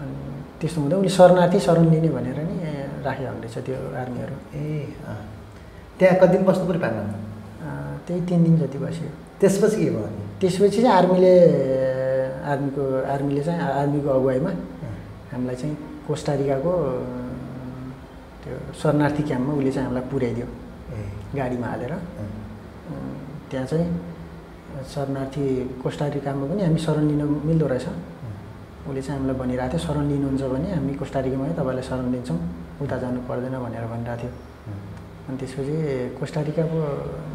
[0.01, 0.15] अनि
[0.57, 2.55] त्यस्तो हुँदा उसले शरणार्थी शरण लिने भनेर नि
[3.05, 4.97] राखेको हुँदैछ त्यो आर्मीहरू। ए।
[5.99, 10.07] त्यहाँ कति दिन बस्नु पऱ्यो अँ, त्यही तिन दिन जति बस्यो। त्यसपछि के भयो?
[10.39, 11.33] त्यसपछि चाहिँ आर्मीले
[12.51, 14.51] आर्मीको आर्मीले चाहिँ आर्मीको अगुवाईमा
[15.31, 15.75] हामीलाई चाहिँ
[16.07, 16.73] कोस्टारिकाको
[18.43, 20.47] त्यो शरणार्थी क्याम्पमा उसले चाहिँ हामीलाई पुर्याइदियो
[21.37, 21.93] गाडीमा हालेर।
[23.49, 23.87] त्यहाँ चाहिँ
[24.93, 25.43] शरणार्थी
[25.83, 27.87] कोस्टारिकामा पनि हामी शरण लिन मिल्दो रहेछ।
[28.87, 32.39] उसले चाहिँ हामीलाई भनिरहेको थियो शरण लिनुहुन्छ भने हामी कोस्टारिकामै तपाईँलाई शरण दिन्छौँ।
[32.83, 34.31] उता जानु पर्दैन भनेर भनिरहेको थियो।
[35.27, 35.75] अनि त्यसपछि
[36.19, 36.79] कोस्टारिकाको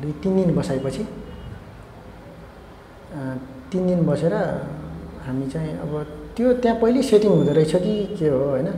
[0.03, 1.03] दुई तिन दिन बसाएपछि
[3.71, 4.35] तिन दिन बसेर
[5.27, 5.93] हामी चाहिँ अब
[6.37, 8.69] त्यो त्यहाँ पहिले सेटिङ हुँदो रहेछ कि के हो होइन?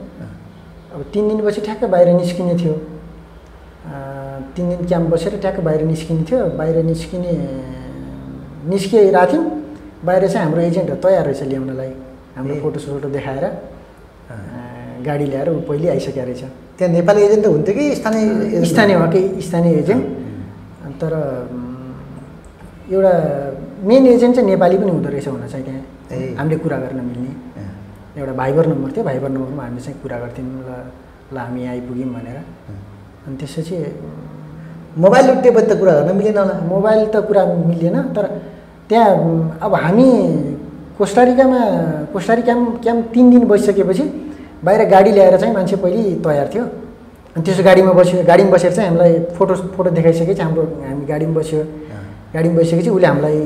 [0.95, 2.75] अब तिन दिनपछि ठ्याक्कै बाहिर निस्किने थियो।
[4.57, 7.33] तिन दिन क्याम्प बसेर ट्याक्क बाहिर निस्किने थियो। बाहिर निस्किने
[8.71, 9.45] निस्किरहेको थियौँ
[10.05, 11.93] बाहिर चाहिँ हाम्रो एजेन्टहरू तयार रहेछ ल्याउनलाई
[12.37, 13.45] हाम्रो ए। फोटो सोटो देखाएर
[15.07, 16.43] गाडी ल्याएर ऊ पहिले आइसकेको रहेछ।
[16.77, 20.05] त्यहाँ नेपाली एजेन्ट हुन्थ्यो कि स्थानीय स्थानीय हो कि स्थानीय एजेन्ट।
[21.01, 21.13] तर
[22.93, 23.15] एउटा
[23.83, 27.33] मेन एजेन्ट चाहिँ नेपाली पनि हुँदो रहेछ हुन चाहिँ। त्यहाँ। हामीले कुरा गर्न मिल्ने।
[28.17, 30.71] एउटा भाइबर नम्बर थियो भाइबर नम्बरमा हामीले चाहिँ कुरा गर्थ्यौँ। ल
[31.35, 32.39] ल हामी आइपुग्यौँ भनेर।
[33.27, 33.77] अनि त्यसपछि
[34.97, 38.25] मोबाइल लुटेपछि त कुरा गर्न मिलेन होला। मोबाइल त कुरा मिलेन तर
[38.89, 40.09] त्यहाँ अब हामी
[40.99, 41.61] कोस्टारिकामा
[42.13, 44.05] कोस्टारिकाम क्याम्प तिन दिन बसिसकेपछि
[44.65, 46.65] बाहिर गाडी ल्याएर चाहिँ मान्छे पहिले तयार थियो।
[47.37, 51.61] अनि त्यसो गाडीमा बस्यो गाडीमा बसेर चाहिँ हामीलाई फोटो फोटो देखाइसकेपछि हाम्रो हामी गाडीमा बस्यो।
[52.35, 53.39] गाडीमा बसिसकेपछि उसले हामीलाई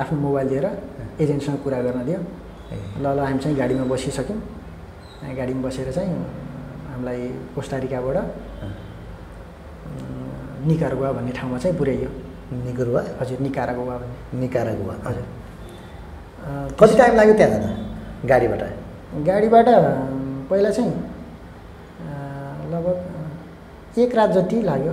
[0.00, 0.66] आफ्नो मोबाइल दिएर
[1.20, 2.20] एजेन्टसँग कुरा गर्न दियो।
[3.02, 4.38] ल ल हामी चाहिँ गाडीमा बसिसक्यौँ।
[5.38, 6.12] गाडीमा बसेर चाहिँ
[6.90, 7.20] हामीलाई
[7.54, 8.16] कोस्टारिकाबाट।
[10.68, 12.10] निकारगुवा भन्ने ठाउँमा चाहिँ पुर्याइयो।
[12.66, 15.26] निगुरुवा हजुर निकारागुवा भन्ने। निकारागुवा। हजुर।
[16.80, 17.70] कति टाइम लाग्यो त्यहाँ जाँदा
[18.28, 18.62] गाडीबाट?
[19.28, 19.68] गाडीबाट
[20.50, 20.92] पहिला चाहिँ
[22.72, 24.92] लगभग एक रात जति लाग्यो।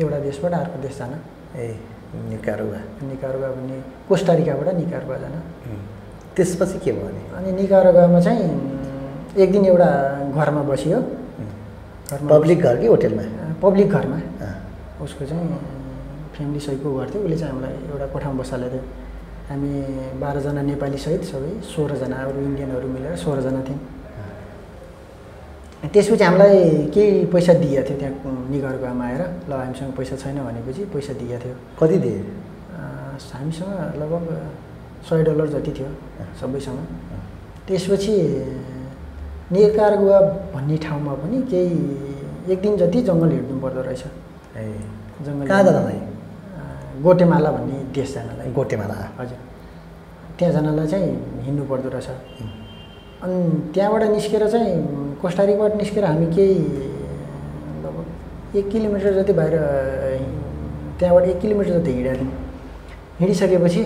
[0.00, 1.12] एउटा देशबाट अर्को देश जान।
[1.56, 3.76] ए। निकारुवा। निकारगुवा भन्ने
[4.08, 5.34] कोस्टारिकाबाट निकारगुवा जान।
[6.36, 8.46] त्यसपछि के भयो अनि अनि निकारगुवामा चाहिँ
[9.42, 9.88] एक दिन एउटा
[10.36, 10.98] घरमा बसियो।
[12.12, 13.24] पब्लिक घर कि होटेलमा?
[13.62, 14.18] पब्लिक घरमा।
[15.04, 15.46] उसको चाहिँ
[16.36, 18.84] फ्यामिली सहितको घर थियो। उसले चाहिँ हामीलाई एउटा कोठामा बसालेको थियो
[19.48, 19.72] हामी
[20.20, 23.80] बाह्रजना नेपाली सहित सबै सोह्रजना अरू इन्डियनहरू मिलेर सोह्रजना थियौँ।
[25.82, 26.58] त्यसपछि हामीलाई
[26.94, 31.54] केही पैसा दिएको थियो त्यहाँ निगरगाउँमा आएर ल हामीसँग पैसा छैन भनेपछि पैसा दिएको थियो।
[31.80, 32.18] कति दिए?
[33.18, 34.24] हामीसँग लगभग
[35.08, 35.90] सय डलर जति थियो
[36.40, 36.78] सबैसँग।
[37.66, 38.14] त्यसपछि
[39.52, 40.18] निकारगुवा
[40.54, 44.02] भन्ने ठाउँमा पनि केही एक दिन जति जङ्गल हिँड्नु पर्दो रहेछ।
[44.56, 44.64] ए
[45.26, 46.00] जङ्गल कहाँ जानलाई
[47.02, 49.38] गोटेमाला भन्ने देश जानलाई गोटेमाला। हजुर।
[50.38, 51.10] त्यहाँ जानलाई चाहिँ
[51.44, 52.08] हिँड्नु पर्दो रहेछ।
[53.22, 56.58] अनि त्यहाँबाट निस्केर चाहिँ कोस्टारिकबाट निस्केर हामी केही
[57.84, 59.54] लगभग एक किलोमिटर जति बाहिर
[60.98, 62.16] त्यहाँबाट एक किलोमिटर जति थियौँ
[63.20, 63.82] हिँडिसकेपछि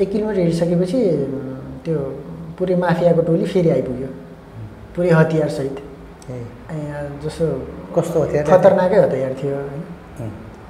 [0.00, 1.00] एक किलोमिटर हिँडिसकेपछि
[1.84, 1.98] त्यो
[2.58, 4.08] पुरै माफियाको टोली फेरि आइपुग्यो।
[4.96, 5.76] पुरै हतियारसहित
[7.24, 7.46] जस्तो
[7.96, 9.82] कस्तो हतियार खतरनाकै हतियार थियो होइन।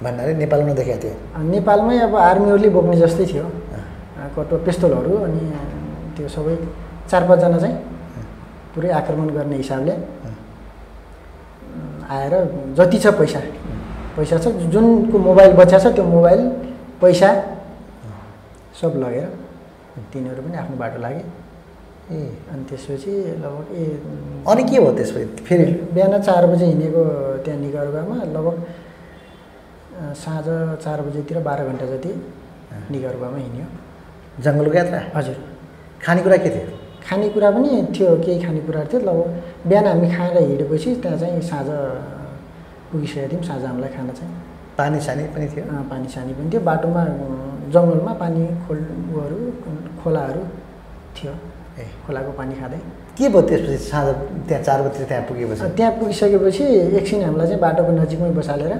[0.02, 3.44] भन्नाले नेपालमा देखाएको अनि नेपालमै अब आर्मीहरूले बोक्ने जस्तै थियो।
[4.36, 5.42] कटुवा पिस्तोलहरू अनि
[6.16, 6.56] त्यो सबै।
[7.10, 7.76] चार पाँचजना चाहिँ
[8.74, 9.94] पुरै आक्रमण गर्ने हिसाबले
[12.14, 12.34] आएर
[12.78, 13.40] जति छ पैसा।
[14.16, 16.40] पैसा छ जुनको मोबाइल बच्चा छ त्यो मोबाइल
[17.00, 17.30] पैसा
[18.80, 19.26] सब लगेर
[20.12, 21.22] तिनीहरू पनि आफ्नो बाटो लागे।
[22.12, 22.18] ए
[22.52, 23.12] अनि त्यसपछि
[23.42, 23.84] लगभग ए
[24.50, 25.26] अनि के भयो त्यसपछि?
[25.46, 25.66] फेरि?
[25.94, 27.02] बिहान चार बजे हिँडेको
[27.44, 28.56] त्यहाँ निगरगामा लगभग
[30.22, 30.46] साँझ
[30.84, 32.12] चार बजेतिर बाह्र घन्टा जति
[32.90, 33.66] निगरगामा हिँड्यो।
[34.44, 35.00] जङ्गलको यात्रा?
[35.16, 35.36] हजुर।
[36.04, 36.66] खानेकुरा के थियो?
[37.04, 41.68] खानेकुरा पनि थियो केही खानेकुराहरू थियो लगभग बिहान हामी खाएर हिँडेपछि त्यहाँ चाहिँ साँझ
[42.90, 44.32] पुगिसकेका थियौँ साँझ हामीलाई खाना चाहिँ।
[44.78, 45.64] पानी सानी पनि थियो?
[45.90, 47.02] पानी सानी पनि थियो। बाटोमा
[47.74, 48.78] जङ्गलमा पानी खोल
[49.14, 49.38] उहरू
[50.02, 50.42] खोलाहरू
[51.16, 51.32] थियो।
[51.78, 52.78] ए। खोलाको पानी खाँदै।
[53.18, 53.76] के भयो त्यसपछि?
[53.90, 54.06] साँझ
[54.48, 55.68] त्यहाँ चार बजीतिर त्यहाँ पुगेपछि?
[55.76, 56.64] त्यहाँ पुगिसकेपछि
[56.98, 58.72] एकछिन हामीलाई चाहिँ बाटोको नजिकमै बसालेर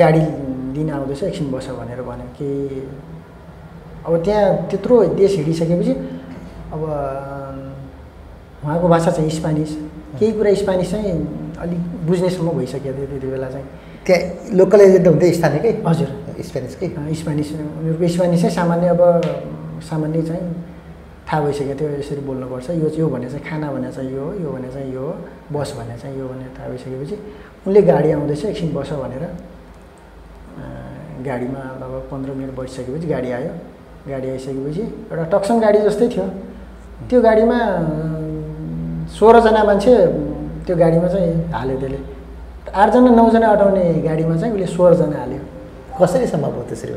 [0.00, 0.22] गाडी
[0.78, 2.48] लिन आउँदैछ एकछिन बस भनेर भन्यो। कि?
[4.06, 5.92] अब त्यहाँ त्यत्रो देश हिँडिसकेपछि
[6.72, 6.82] अब
[8.64, 9.70] उहाँको भाषा चाहिँ स्पेनिस।
[10.18, 11.12] केही कुरा स्पेनिस चाहिँ
[11.60, 13.66] अलिक बुझ्नेसम्म भइसकेको थियो त्यति बेला चाहिँ।
[14.06, 16.08] त्यहाँ लोकल एजेन्ट हुन्थ्यो स्थानीयकै हजुर।
[16.40, 16.86] स्पेनिसकै?
[17.20, 19.02] स्पेनिस उनीहरूको स्पेनिस चाहिँ सामान्य अब
[19.88, 20.44] सामान्य चाहिँ
[21.26, 24.50] थाहा भइसकेको थियो यसरी बोल्नुपर्छ। यो यो भने चाहिँ खाना भने चाहिँ यो हो यो
[24.50, 25.12] भने चाहिँ यो हो
[25.52, 27.16] बस भने चाहिँ यो भनेर थाहा भइसकेपछि
[27.66, 29.24] उनले गाडी आउँदैछ एकछिन बस भनेर।
[31.26, 33.52] गाडीमा लगभग पन्ध्र मिनट बसिसकेपछि गाडी आयो।
[34.08, 36.26] गाडी आइसकेपछि एउटा टक्सन गाडी जस्तै थियो।
[37.08, 37.58] त्यो गाडीमा
[39.18, 39.94] सोह्रजना मान्छे
[40.66, 41.98] त्यो गाडीमा चाहिँ हाल्यो त्यसले।
[42.80, 45.40] आठजना नौजना अटाउने गाडीमा चाहिँ उसले सोह्रजना हाल्यो।
[46.00, 46.92] कसरी सम्भव भयो त्यसरी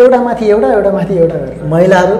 [0.00, 2.16] एउटा माथि एउटा एउटा माथि एउटा गरेर। महिलाहरू?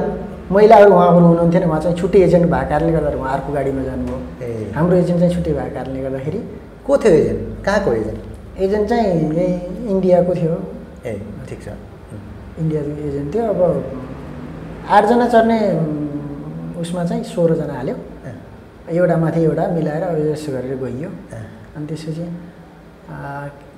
[0.54, 4.72] महिलाहरू उहाँहरू हुनुहुन्थेन उहाँ चाहिँ छुट्टै एजेन्ट भएको कारणले गर्दा उहाँ अर्को गाडीमा जानुभयो। ए।
[4.76, 6.40] हाम्रो एजेन्ट चाहिँ छुट्टै भएको कारणले गर्दाखेरि
[6.86, 7.40] को थियो एजेन्ट?
[7.64, 8.20] कहाँको एजेन्ट?
[8.64, 9.46] एजेन्ट चाहिँ यही
[9.92, 10.54] इन्डियाको थियो।
[11.06, 11.12] ए
[11.48, 11.68] ठिक छ।
[12.60, 13.60] इन्डियाको एजेन्ट थियो। अब
[14.96, 15.58] आठजना चढ्ने
[16.80, 17.96] उसमा चाहिँ सोह्रजना हाल्यो।
[18.90, 21.10] एउटा माथि एउटा मिलाएर यसो गरेर गइयो।
[21.76, 22.24] अनि त्यसपछि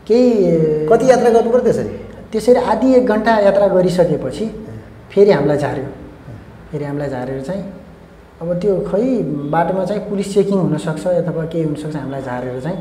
[0.08, 1.90] केही कति यात्रा गर्नु पऱ्यो त्यसरी
[2.32, 4.46] त्यसरी आधी एक घन्टा यात्रा गरिसकेपछि
[5.10, 5.88] फेरि हामीलाई झार्यो
[6.70, 7.64] फेरि हामीलाई झारेर चाहिँ
[8.40, 9.04] अब त्यो खै
[9.52, 12.78] बाटोमा चाहिँ पुलिस चेकिङ हुनसक्छ अथवा केही हुनसक्छ हामीलाई झारेर चाहिँ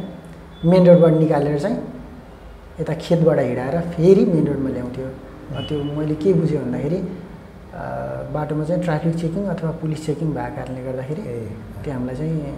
[0.70, 1.78] मेन रोडबाट निकालेर चाहिँ
[2.80, 5.08] यता खेतबाट हिँडाएर फेरि मेन रोडमा ल्याउँथ्यो।
[5.68, 7.00] त्यो मैले के बुझेँ भन्दाखेरि
[8.34, 11.22] बाटोमा चाहिँ ट्राफिक चेकिङ अथवा पुलिस चेकिङ भएको कारणले गर्दाखेरि
[11.84, 12.56] त्यो हामीलाई चाहिँ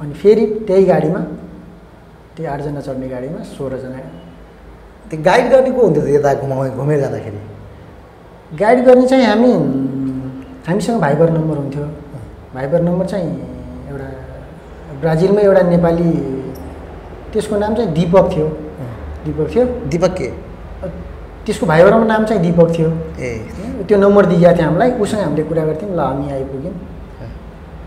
[0.00, 1.20] अनि फेरि त्यही गाडीमा
[2.36, 3.98] त्यही आठजना चढ्ने गाडीमा सोह्रजना
[5.10, 7.40] त्यो गाइड गर्ने को हुन्थ्यो यता घुमाउ घुमेर जाँदाखेरि?
[8.60, 9.52] गाइड गर्ने चाहिँ हामी
[10.68, 11.84] हामीसँग भाइबर नम्बर हुन्थ्यो।
[12.54, 13.30] भाइबर नम्बर चाहिँ
[13.90, 14.08] एउटा
[15.00, 16.10] ब्राजिलमा एउटा नेपाली
[17.32, 18.48] त्यसको नाम चाहिँ दिपक थियो।
[19.24, 20.28] दिपक थियो। दिपक के?
[21.48, 23.28] त्यसको भाइबरमा नाम चाहिँ दिपक थियो। ए।
[23.88, 26.74] त्यो नम्बर दिएको थियो हामीलाई उसँग हामीले कुरा गर्थ्यौँ ल हामी आइपुग्यौँ।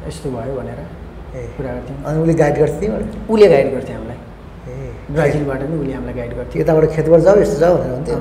[0.09, 2.89] यस्तो भयो भनेर ए। कुरा गर्थ्यौँ। अनि उसले गाइड गर्थ्यो?
[3.29, 4.75] उसले गाइड गर्थ्यो हामीलाई। ए।
[5.13, 8.17] ब्राजिलबाट नि उसले हामीलाई गाइड गर्थ्यो। यताबाट खेतबाट जाऊ यस्तो जाऊ भनेर हुन्थ्यो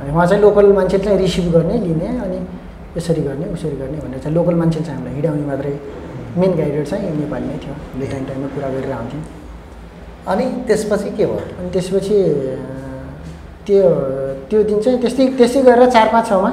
[0.00, 2.38] अनि उहाँ चाहिँ लोकल मान्छेले चाहिँ रिसिभ गर्ने लिने अनि
[2.96, 5.74] यसरी गर्ने उसरी गर्ने भनेर चाहिँ लोकल मान्छेले चाहिँ हामीलाई हिँडाउने मात्रै
[6.40, 9.22] मेन गाइडर चाहिँ नेपाली नै थियो। हामीले टाइम टाइममा कुरा गरेर आउँथ्यौँ।
[10.32, 11.44] अनि त्यसपछि के भयो?
[11.60, 12.16] अनि त्यसपछि
[13.66, 13.82] त्यो
[14.50, 16.50] त्यो दिन चाहिँ त्यस्तै त्यस्तै गरेर चार पाँच छमा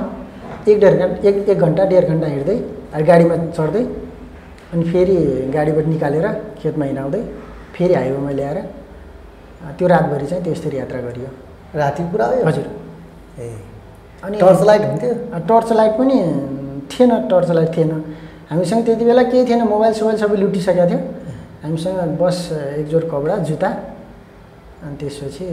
[0.67, 2.57] एक डेढ घन्टा एक एक घन्टा डेढ घन्टा हिँड्दै
[2.93, 3.83] अनि गाडीमा चढ्दै
[4.73, 5.17] अनि फेरि
[5.55, 6.25] गाडीबाट निकालेर
[6.59, 7.21] खेतमा हिँडाउँदै
[7.75, 8.57] फेरि हाइवेमा ल्याएर
[9.77, 11.29] त्यो रातभरि चाहिँ त्यस्तरी यात्रा गरियो।
[11.79, 12.65] राति पुरा हजुर।
[13.39, 13.47] ए।
[14.23, 15.13] अनि टर्च लाइट हुन्थ्यो?
[15.49, 16.17] टर्च लाइट पनि
[16.91, 17.91] थिएन टर्च लाइट थिएन।
[18.49, 20.99] हामीसँग त्यति बेला केही थिएन मोबाइल सोबाइल सबै लुटिसकेको थियो।
[21.63, 22.37] हामीसँग बस
[22.79, 23.69] एक जोड कपडा जुत्ता
[24.83, 25.45] अनि त्यसपछि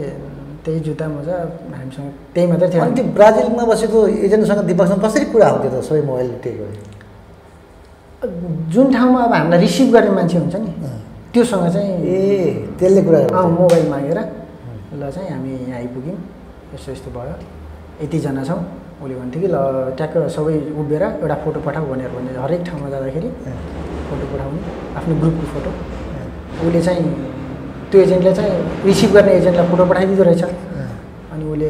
[0.65, 1.35] त्यही जुत्ता मोजा
[1.77, 6.01] हामीसँग त्यही मात्रै थियो। अनि त्यो ब्राजिलमा बसेको एजेन्टसँग दिपकसँग कसरी कुरा हुन्थ्यो त सबै
[6.09, 6.29] मोबाइल
[6.61, 6.79] भने
[8.73, 10.69] जुन ठाउँमा अब हामीलाई रिसिभ गर्ने मान्छे हुन्छ नि
[11.33, 12.17] त्योसँग चाहिँ ए
[12.79, 14.19] त्यसले कुरा अँ, मोबाइल मागेर
[15.01, 16.17] ल चाहिँ हामी यहाँ आइपुग्यौँ
[16.73, 17.35] यस्तो यस्तो भयो
[18.03, 18.59] यतिजना छौँ
[19.01, 19.57] उसले भन्थ्यो कि ल
[19.97, 23.29] ट्याक्क सबै उभिएर एउटा फोटो पठाऊ भनेर भने हरेक ठाउँमा जाँदाखेरि
[24.09, 24.59] फोटो पठाउने
[24.99, 25.71] आफ्नो ग्रुपको फोटो।
[26.61, 27.03] उसले चाहिँ
[27.91, 28.53] त्यो एजेन्टले चाहिँ
[28.85, 30.43] रिसिभ गर्ने एजेन्टलाई फोटो पठाइदिँदो रहेछ।
[31.33, 31.69] अनि उसले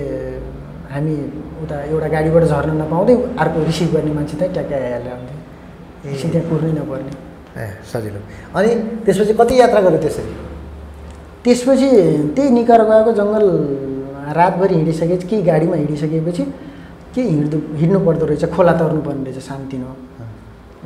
[0.93, 1.15] हामी
[1.63, 6.47] उता एउटा गाडीबाट झर्न नपाउँदै अर्को रिसिभ गर्ने मान्छे चाहिँ ट्याक्कै आइहाल्यो हुन्थ्यो एकछिन त्यहाँ
[6.49, 7.11] कुर्नै नपर्ने।
[7.57, 8.19] ए सजिलो।
[8.55, 8.69] अनि
[9.05, 10.33] त्यसपछि कति यात्रा गर्यो त्यसरी?
[11.43, 11.89] त्यसपछि
[12.35, 13.45] त्यही निकारगुवाको जङ्गल
[14.37, 16.43] रातभरि हिँडिसकेपछि केही गाडीमा हिँडिसकेपछि
[17.13, 19.89] के हिँड्दो हिँड्नु पर्दो रहेछ खोला तर्नु पर्ने रहेछ सान्तिनो।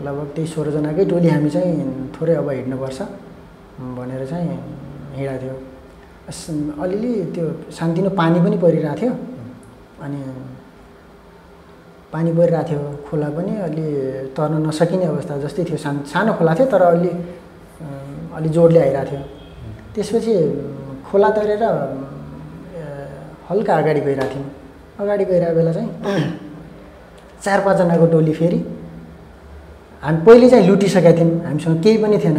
[0.05, 1.73] लगभग त्यही सोह्रजनाकै टोली हामी चाहिँ
[2.15, 2.99] थोरै अब हिँड्नुपर्छ।
[3.97, 4.57] भनेर चाहिँ
[5.17, 5.55] हिँडेको थियो।
[6.83, 7.45] अलिअलि त्यो
[7.77, 9.13] सान्तिनो पानी पनि परिरहेको थियो।
[10.05, 10.19] अनि
[12.13, 13.85] पानी परिरहेको थियो खोला पनि अलि
[14.37, 17.11] तर्न नसकिने अवस्था जस्तै थियो। सानो सानो खोला थियो तर अलि
[18.37, 19.21] अलि जोडले आइरहेको थियो।
[19.93, 20.33] त्यसपछि
[21.07, 21.63] खोला तरेर
[23.49, 24.47] हल्का अगाडि गइरहेको थियौँ।
[25.01, 25.89] अगाडि गइरहेको बेला चाहिँ
[27.43, 28.59] चार पाँचजनाको टोली फेरि
[30.05, 32.37] हामी पहिले चाहिँ लुटिसकेका थियौँ। हामीसँग केही पनि थिएन।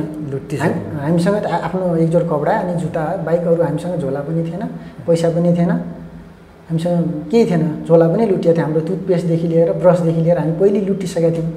[0.60, 4.62] हाम- हामीसँग त आफ्नो एक जोड कपडा अनि जुत्ता बाइकहरू हामीसँग झोला पनि थिएन
[5.06, 10.38] पैसा पनि थिएन। हामीसँग केही थिएन। झोला पनि लुटिएको थियो। हाम्रो टुथपेस्टदेखि लिएर ब्रसदेखि लिएर
[10.38, 11.52] हामी पहिले लुटिसकेका थियौँ।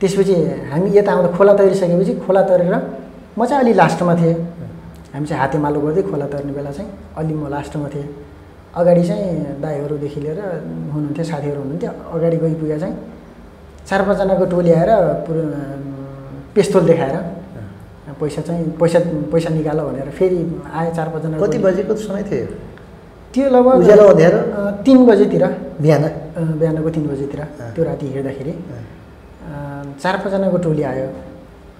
[0.00, 0.34] त्यसपछि
[0.72, 2.74] हामी यता आउँदा खोला तरिसकेपछि खोला तरेर
[3.38, 4.34] म चाहिँ अलि लास्टमा थिएँ।
[5.14, 8.08] हामी चाहिँ हातेमालो गर्दै खोला तर्ने बेला चाहिँ अलि म लास्टमा थिएँ।
[8.74, 10.40] अगाडि चाहिँ दाईहरूदेखि लिएर
[10.92, 12.96] हुनुहुन्थ्यो साथीहरू हुनुहुन्थ्यो। अगाडि गइपुगेर चाहिँ
[13.88, 14.90] चार पाँचजनाको टोली आएर
[15.26, 15.42] पुरो
[16.54, 17.16] पिस्तोल देखाएर
[18.20, 18.98] पैसा चाहिँ पैसा
[19.32, 20.38] पैसा निकाल भनेर फेरि
[20.72, 22.46] आए चार पाँचजना कति बजेको समय थियो
[23.34, 24.38] त्यो लगभग उज्यालो अँध्यारो?
[24.38, 25.44] अँ, तिन बजेतिर।
[25.80, 26.04] बिहान?
[26.60, 27.40] बिहानको तिन बजीतिर
[27.74, 31.06] त्यो राति हिँड्दाखेरि अँ, चार पाँचजनाको टोली आयो।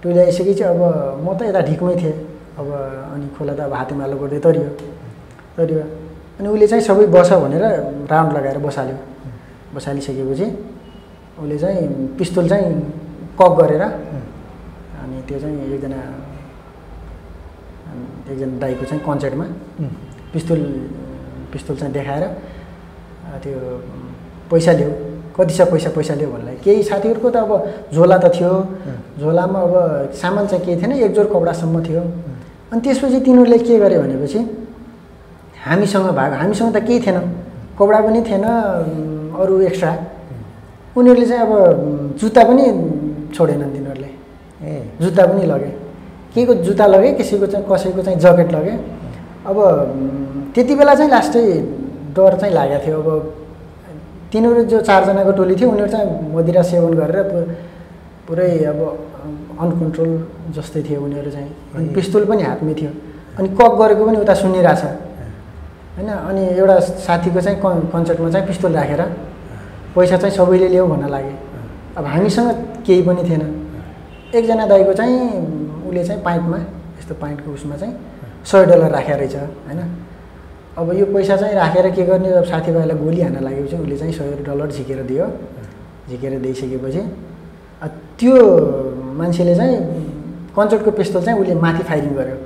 [0.03, 0.81] टोली आइसकेपछि अब
[1.25, 2.15] म त यता ढिकमै थिएँ।
[2.59, 2.67] अब
[3.13, 4.69] अनि खोला त अब हातेमालो गर्दै तरियो।
[5.57, 5.83] तरियो।
[6.41, 7.65] अनि उसले चाहिँ सबै बस भनेर
[8.11, 8.97] राउन्ड लगाएर बसाल्यो।
[9.77, 10.47] बसालिसकेपछि
[11.41, 11.83] उसले चाहिँ
[12.19, 12.75] पिस्तोल चाहिँ
[13.41, 16.01] कक गरेर अनि त्यो चाहिँ एकजना
[18.31, 19.47] एकजना दाईको चाहिँ कन्सर्टमा
[20.33, 20.61] पिस्तोल
[21.53, 22.25] पिस्तोल चाहिँ देखाएर
[23.43, 23.59] त्यो
[24.51, 24.93] पैसा ल्याऊ।
[25.37, 27.51] कति छ पैसा पैसा ल्याऊ भन्नलाई। केही साथीहरूको त अब
[27.95, 28.53] झोला त थियो।
[29.21, 29.75] झोलामा अब
[30.13, 32.03] सामान चाहिँ केही थिएन। एक जोड कपडासम्म थियो।
[32.73, 34.41] अनि त्यसपछि तिनीहरूले के गरे भनेपछि
[35.65, 37.19] हामीसँग भएको हामीसँग त केही थिएन।
[37.79, 38.45] कपडा पनि थिएन
[39.41, 39.93] अरू एक्स्ट्रा।
[40.97, 41.53] उनीहरूले चाहिँ अब
[42.21, 42.65] जुत्ता पनि
[43.35, 44.11] छोडेनन् तिनीहरूले।
[44.63, 45.71] ए जुत्ता पनि लगे।
[46.35, 48.75] केको जुत्ता लगे कसैको चाहिँ कसैको चाहिँ ज्याकेट लगे।
[49.49, 49.57] अब
[50.55, 51.45] त्यति बेला चाहिँ लास्टै
[52.17, 53.09] डर चाहिँ लागेको थियो। अब
[54.33, 57.19] तिनीहरू जो चारजनाको टोली थियो उनीहरू चाहिँ मदिरा सेवन गरेर
[58.29, 58.81] पुरै अब
[59.61, 60.13] अनकन्ट्रोल
[60.57, 62.91] जस्तै थियो उनीहरू चाहिँ। अनि। पिस्तोल पनि हातमै थियो।
[63.39, 64.83] अनि कक गरेको पनि उता सुनिरहेछ।
[65.97, 69.03] होइन अनि एउटा साथीको चाहिँ कन् कन्सर्टमा चाहिँ पिस्तोल राखेर
[69.95, 71.35] पैसा चाहिँ सबैले ल्याऊ भन्न लागे
[71.99, 72.49] अब हामीसँग
[72.87, 73.43] केही पनि थिएन।
[74.35, 75.19] एकजना दाईको चाहिँ
[75.89, 76.59] उसले चाहिँ पाइन्टमा
[76.99, 77.95] यस्तो पाइन्टको उसमा चाहिँ
[78.49, 79.81] सय डलर राखेको रहेछ होइन?
[80.79, 82.29] अब यो पैसा चाहिँ राखेर के गर्ने?
[82.33, 85.27] अब साथीभाइलाई गोली हान्न लागेपछि उसले चाहिँ सय डलर झिकेर दियो।
[86.09, 87.03] झिकेर दिइसकेपछि
[88.19, 88.35] त्यो
[89.19, 89.77] मान्छेले चाहिँ
[90.57, 92.37] कन्चर्टको पिस्तोल चाहिँ उसले माथि फायरिङ गर्यो।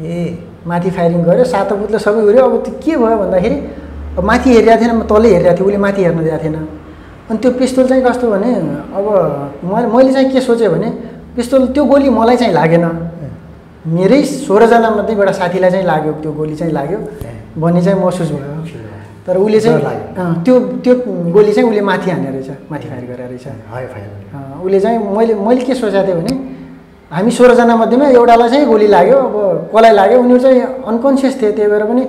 [0.00, 3.56] ए। माथि फायरिङ गर्यो। सातो पुतले सबै उयो अब त्यो के भयो भन्दाखेरि
[4.18, 6.56] अब माथि हेरिरहेको थिएन। म तलै हेरिरहेको थिएँ उसले माथि हेर्न दिएको थिएन।
[7.30, 8.50] अनि त्यो पिस्तोल चाहिँ कस्तो भने
[8.98, 9.06] अब
[9.62, 10.88] मैले मैले चाहिँ के सोचेँ भने
[11.36, 12.84] पिस्तोल त्यो गोली मलाई चाहिँ लागेन।
[13.86, 16.98] मेरै सोह्रजना मध्ये एउटा साथीलाई चाहिँ लाग्यो त्यो गोली चाहिँ लाग्यो
[17.56, 18.78] भन्ने चाहिँ महसुस भयो।
[19.26, 20.94] तर उसले चाहिँ त्यो त्यो
[21.32, 23.46] गोली चाहिँ उसले माथि हाने रहेछ माथि फायर गरेर रहेछ।
[24.64, 26.34] उसले चाहिँ मैले मैले के सोचेको थिएँ भने
[27.14, 29.36] हामी सोह्रजना मध्येमा एउटालाई चाहिँ गोली लाग्यो अब
[29.72, 32.04] कसलाई लाग्यो उनीहरू चाहिँ अनकन्सियस थिए त्यही भएर पनि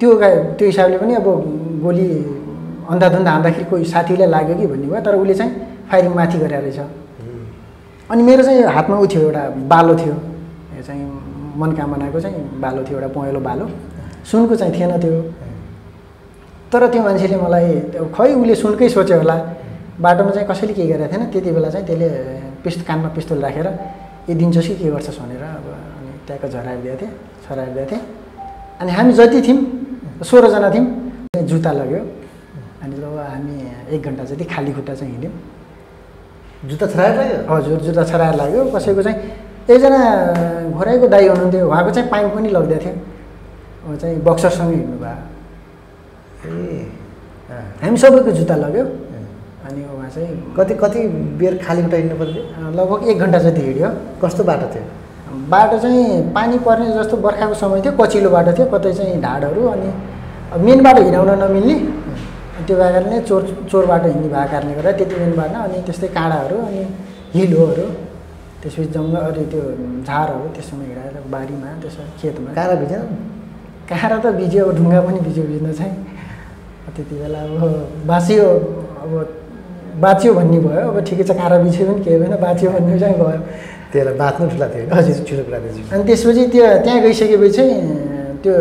[0.00, 0.10] त्यो
[0.58, 1.26] त्यो हिसाबले पनि अब
[1.86, 2.08] गोली
[2.92, 5.52] अन्धाधुन्दा हान्दाखेरि कोही साथीलाई लाग्यो कि भन्ने भयो तर उसले चाहिँ
[5.90, 6.80] फायरिङ माथि गरेर रहेछ
[8.10, 10.14] अनि मेरो चाहिँ हातमा उ थियो एउटा बालो थियो।
[10.76, 11.02] यो चाहिँ
[11.58, 13.66] मनकामनाको चाहिँ बालो थियो एउटा पहेँलो बालो।
[14.30, 15.14] सुनको चाहिँ थिएन त्यो।
[16.72, 17.66] तर त्यो मान्छेले मलाई
[18.14, 19.36] खै उसले सुनकै सोच्यो होला।
[19.98, 22.08] बाटोमा चाहिँ कसैले के गरेको थिएन। त्यति बेला चाहिँ त्यसले
[22.62, 23.66] पिस्त कानमा पिस्तोल राखेर
[24.28, 25.18] यो दिन्छस् कि के गर्छस्?
[25.22, 25.66] भनेर अब
[25.98, 28.02] अनि ट्याक्क झराएर दिएको थिएँ छराएर दिएको थिएँ।
[28.80, 29.58] अनि हामी जति थियौँ
[30.22, 30.86] सोह्रजना थियौँ
[31.50, 32.00] जुत्ता लग्यो।
[32.82, 33.56] अनि ल हामी
[33.96, 35.32] एक घन्टा जति खाली खुट्टा चाहिँ हिँड्यौँ।
[36.68, 39.18] जुत्ता छराएर लाग्यो हजुर जुत्ता छराएर लाग्यो। कसैको चाहिँ
[39.70, 40.00] एकजना
[40.76, 42.94] घोराइको दाई हुनुहुन्थ्यो उहाँको चाहिँ पाइप पनि लगिदिएको थियो।
[43.86, 45.18] उहाँ चाहिँ बक्सरसँगै हिँड्नु भयो।
[46.46, 46.86] ए।
[47.82, 48.84] हामी सबैको जुत्ता लग्यो।
[49.66, 51.00] अनि उहाँ चाहिँ कति कति
[51.38, 52.42] बेर खाली खुट्टा हिँड्नु पर्थ्यो
[52.78, 53.88] लगभग एक घन्टा जति हिँड्यो।
[54.22, 54.84] कस्तो बाटो थियो?
[55.50, 59.88] बाटो चाहिँ पानी पर्ने जस्तो बर्खाको समय थियो कचिलो बाटो थियो कतै चाहिँ ढाडहरू अनि
[60.64, 61.76] मेन बाटो हिँडाउन नमिल्ने।
[62.66, 66.08] त्यो भएको कारणले चोर चोर बाटो हिँड्ने भएको कारणले गर्दा त्यति मेन बाटो अनि त्यस्तै
[66.18, 66.82] काँडाहरू अनि
[67.34, 67.86] हिलोहरू
[68.60, 69.62] त्यसपछि जङ्गल अनि त्यो
[70.08, 73.02] झारहरू त्यसमा हिँडाएर बारीमा त्यसो खेतमा। काँडा भिजेन?
[73.90, 75.94] काँडा त भिज्यो अब ढुङ्गा पनि भिज्यो भिज्न चाहिँ।
[76.96, 77.62] त्यति बेला अब
[78.10, 78.46] बाँच्यो
[79.02, 79.12] अब
[80.04, 83.40] बाँच्यो भन्ने भयो। अब ठिकै छ काँडा भिज्यो पनि केही भएन बाँच्यो भन्ने चाहिँ भयो।
[83.92, 87.74] त्यसलाई बाँच्नु ठुला थियो हजुर। छिटो कुरा थियो अनि त्यसपछि त्यो त्यहाँ गइसकेपछि चाहिँ
[88.42, 88.54] त्यो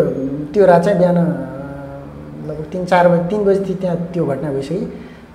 [0.54, 1.18] त्यो रात चाहिँ बिहान
[2.48, 4.88] लगभग तिन चार बजी तिन बजीतिर त्यहाँ त्यो घटना भइसक्यो।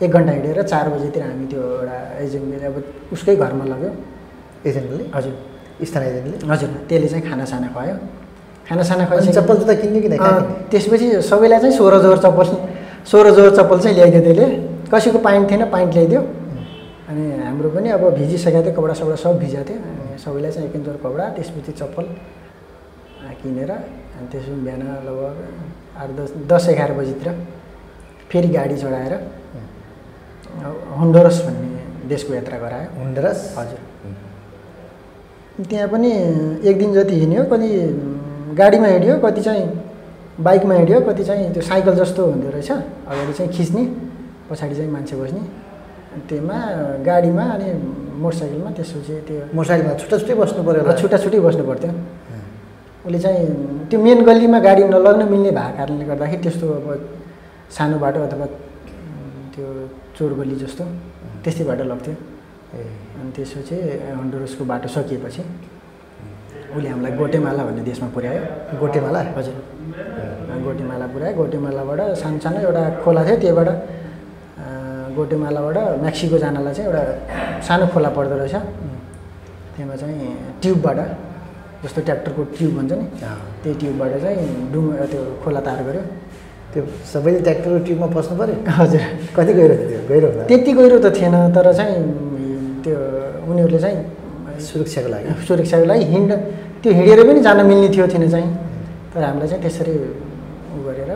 [0.05, 2.77] एक घन्टा हिँडेर चार बजीतिर हामी त्यो एउटा एजेन्टले अब
[3.12, 3.90] उसकै घरमा लग्यो।
[4.68, 5.05] एजेन्टले?
[5.14, 5.35] हजुर।
[5.88, 6.37] स्थानीय एजेन्टले?
[6.53, 7.94] हजुर। त्यसले चाहिँ खानासाना खुवायो।
[8.68, 10.09] खानासाना खुवाइसके चप्पल जुत्ता किन्ने कि
[10.70, 12.46] त्यसपछि सबैलाई चाहिँ सोह्र जोर चप्पल
[13.11, 14.46] सोह्र जोर चप्पल चाहिँ ल्याइदियो त्यसले।
[14.92, 16.20] कसैको पाइन्ट थिएन पाइन्ट ल्याइदियो।
[17.11, 20.96] अनि हाम्रो पनि अब भिजिसकेको थियो कपडा सपडा सब भिजाएको थियो। सबैलाई चाहिँ एक जोर
[21.05, 22.05] कपडा त्यसपछि चप्पल।
[23.42, 25.35] किनेर अनि त्यसपछि बिहान लगभग
[26.00, 27.29] आठ दस दस एघार बजीतिर
[28.31, 29.14] फेरि गाडी चढाएर
[30.98, 31.68] होन्डोरस भन्ने
[32.09, 33.38] देशको यात्रा गरायो। हुन्डरस?
[33.59, 33.81] हजुर।
[35.70, 36.11] त्यहाँ पनि
[36.68, 37.68] एक दिन जति हिँड्यो कति
[38.59, 39.66] गाडीमा हिँड्यो कति चाहिँ
[40.40, 43.85] बाइकमा हिँड्यो कति चाहिँ त्यो साइकल जस्तो हुँदो रहेछ अगाडि चाहिँ खिच्ने
[44.50, 45.40] पछाडि चाहिँ मान्छे बस्ने।
[46.12, 46.59] अनि त्यसमा
[47.07, 47.68] गाडीमा अनि
[48.22, 51.92] मोटरसाइकलमा त्यसपछि त्यो मोटरसाइकलमा छुट्टा छुट्टै बस्नु पऱ्यो छुट्टा छुट्टै बस्नु पर्थ्यो।
[53.11, 56.87] उसले चाहिँ त्यो मेन गल्लीमा गाडी नलग्न मिल्ने भएको कारणले गर्दाखेरि त्यस्तो अब
[57.75, 58.46] सानो बाटो अथवा
[59.55, 59.66] त्यो
[60.14, 60.85] चोर गल्ली जस्तो
[61.42, 62.81] त्यस्तै बाटो लग्थ्यो। ए
[63.18, 63.77] अनि त्यसपछि
[64.14, 65.42] हन्डुरसको बाटो सकिएपछि
[66.70, 68.42] उसले हामीलाई गोटेमाला भन्ने देशमा पुर्यायो।
[68.79, 69.20] गोटेमाला?
[69.37, 69.57] हजुर।
[70.66, 73.68] गोटेमाला पुऱ्यायो गोटेमालाबाट सानो सानो एउटा खोला थियो त्यहीबाट।
[75.18, 77.03] गोटेमालाबाट मेक्सिको जानलाई चाहिँ एउटा
[77.66, 78.55] सानो खोला पर्दो रहेछ।
[79.75, 80.31] त्यसमा चाहिँ
[80.62, 80.99] ट्युबबाट
[81.83, 83.07] जस्तो ट्र्याक्टरको ट्युब भन्छ नि।
[83.62, 86.03] त्यही ट्युबबाट चाहिँ डुङ त्यो खोला तार गऱ्यो।
[86.73, 89.03] त्यो सबैले ट्र्याक्टरको ट्युबमा पस्नु पऱ्यो हजुर।
[89.37, 91.97] कति गहिरो थियो गहिरो त्यति गहिरो त थिएन तर चाहिँ
[92.85, 92.97] त्यो
[93.51, 93.99] उनीहरूले चाहिँ
[94.69, 96.31] सुरक्षाको लागि। सुरक्षाको लागि हिँड
[96.83, 98.49] त्यो हिँडेर पनि जान मिल्ने थियो थिएन चाहिँ।
[99.12, 99.95] तर हामीलाई चाहिँ त्यसरी
[100.71, 101.11] उ गरेर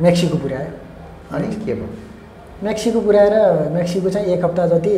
[0.00, 0.70] मेक्सिको पुर्यायो
[1.34, 1.88] अनि के भयो?
[2.64, 3.34] मेक्सिको पुर्याएर
[3.74, 4.94] मेक्सिको चाहिँ एक हप्ता जति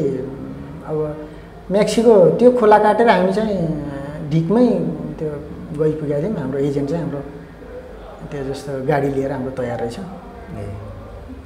[0.89, 0.97] अब
[1.73, 3.59] मेक्सिको त्यो खोला काटेर हामी चाहिँ
[4.31, 4.67] ढिकमै
[5.19, 5.31] त्यो
[5.81, 7.21] गइपुगेका थियौँ हाम्रो एजेन्ट चाहिँ हाम्रो
[8.31, 9.99] त्यो जस्तो गाडी लिएर हाम्रो तयार रहेछ।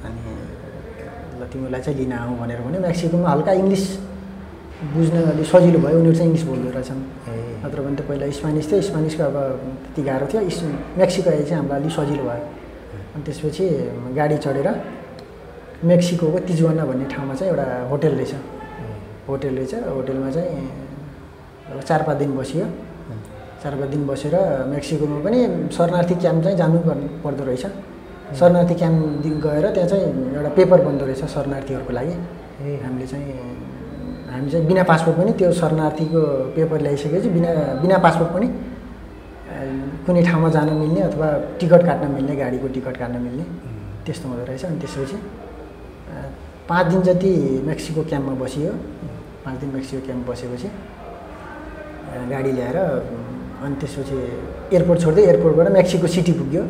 [0.05, 0.21] अनि
[1.39, 3.85] ल तिमीलाई चाहिँ लिन आउँ भनेर भन्यो। मेक्सिकोमा हल्का इङ्ग्लिस
[4.95, 7.01] बुझ्न अलिक सजिलो भयो उनीहरू चाहिँ इङ्ग्लिस बोल्दो रहेछन्।
[7.63, 9.37] नत्र भने त पहिला स्पेनिस थियो स्पेनिसको अब
[9.83, 10.57] त्यति गाह्रो थियो। इस
[10.99, 12.43] मेक्सिको आए चाहिँ हामीलाई अलिक सजिलो भयो।
[13.15, 13.65] अनि त्यसपछि
[14.19, 14.67] गाडी चढेर
[15.89, 18.33] मेक्सिकोको तिजुवाना भन्ने ठाउँमा चाहिँ एउटा होटेल रहेछ।
[19.27, 20.51] होटेल रहेछ। होटेलमा चाहिँ
[21.65, 22.65] चार पाँच दिन बसियो।
[23.63, 24.35] चार पाँच दिन बसेर
[24.69, 25.39] मेक्सिकोमा पनि
[25.73, 27.65] शरणार्थी क्याम्प चाहिँ जानु पर्ने पर्दो रहेछ।
[28.39, 30.05] शरणार्थी क्याम्प दिन गएर त्यहाँ चाहिँ
[30.35, 32.13] एउटा पेपर बन्दो रहेछ शरणार्थीहरूको लागि।
[32.61, 33.33] ए। हामीले चाहिँ
[34.29, 36.21] हामी चाहिँ बिना पासपोर्ट पनि त्यो शरणार्थीको
[36.55, 37.49] पेपर ल्याइसकेपछि बिना
[37.81, 38.47] बिना पासपोर्ट पनि
[40.05, 41.27] कुनै ठाउँमा जान मिल्ने अथवा
[41.59, 43.43] टिकट काट्न मिल्ने गाडीको टिकट काट्न मिल्ने
[44.05, 45.17] त्यस्तो हुँदो रहेछ। अनि त्यसपछि
[46.69, 47.31] पाँच दिन जति
[47.65, 48.71] मेक्सिको क्याम्पमा बसियो
[49.45, 50.67] पाँच दिन मेक्सिको क्याम्प बसेपछि
[52.31, 52.77] गाडी ल्याएर
[53.63, 54.17] अनि त्यसपछि
[54.75, 56.63] एयरपोर्ट छोड्दै एयरपोर्टबाट मेक्सिको सिटी पुग्यो।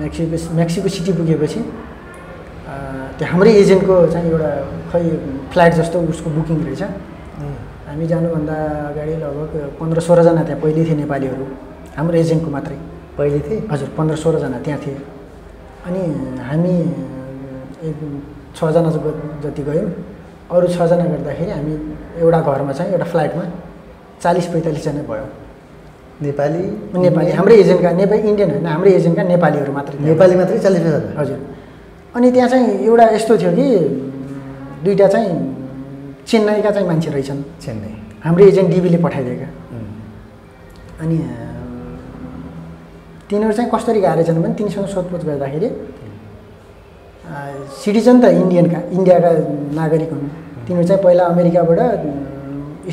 [0.00, 1.60] मेक्सिको मेक्सिको सिटी पुगेपछि
[3.16, 4.50] त्यो हाम्रै एजेन्टको चाहिँ एउटा
[4.90, 5.02] खै
[5.52, 6.82] फ्लाइट जस्तो उसको बुकिङ रहेछ।
[7.88, 8.56] हामी जानुभन्दा
[8.90, 11.44] अगाडि लगभग पन्ध्र सोह्रजना त्यहाँ पहिल्यै थिए नेपालीहरू।
[11.96, 12.76] हाम्रो एजेन्टको मात्रै।
[13.16, 13.58] पहिले थिए?
[13.72, 14.96] हजुर पन्ध्र सोह्रजना त्यहाँ थिए।
[15.86, 16.02] अनि
[16.48, 16.74] हामी
[17.88, 17.98] एक
[18.56, 18.90] छजना
[19.44, 19.88] जति गयौँ
[20.52, 21.74] अरू छजना गर्दाखेरि हामी
[22.20, 23.44] एउटा घरमा चाहिँ एउटा फ्लाइटमा
[24.22, 25.26] चालिस पैँतालिसजना भयो।
[26.22, 26.62] नेपाली
[27.04, 31.02] नेपाली हाम्रै एजेन्टका नेपाली इन्डियन होइन हाम्रै एजेन्टका नेपालीहरू मात्रै। नेपाली मात्रै चालिस हजार?
[31.20, 31.38] हजुर।
[32.16, 33.66] अनि त्यहाँ चाहिँ एउटा यस्तो थियो कि
[34.84, 35.30] दुइटा चाहिँ
[36.26, 37.92] चेन्नईका चाहिँ मान्छे रहेछन्। चेन्नई।
[38.24, 39.48] हाम्रो एजेन्ट डिबीले पठाइदिएका.
[41.02, 41.16] अनि
[43.28, 45.68] तिनीहरू चाहिँ कसरी गएर रहेछन् भने तिनीसँग सोधपुछ गर्दाखेरि
[47.82, 49.30] सिटिजन त इन्डियनका इन्डियाका
[49.76, 50.28] नागरिक हुन्।
[50.66, 52.08] तिनीहरू चाहिँ पहिला अमेरिकाबाट अम,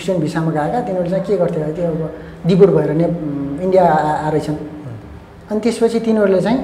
[0.02, 2.02] स्टुडेन्ट भिसामा गएका तिनीहरू चाहिँ के गर्थ्यो भने त्यो अब
[2.48, 3.06] डिपोर्ट भएर ने
[3.66, 4.58] इन्डिया आ- आ रहेछन्
[5.52, 6.60] अनि त्यसपछि तिनीहरूले चाहिँ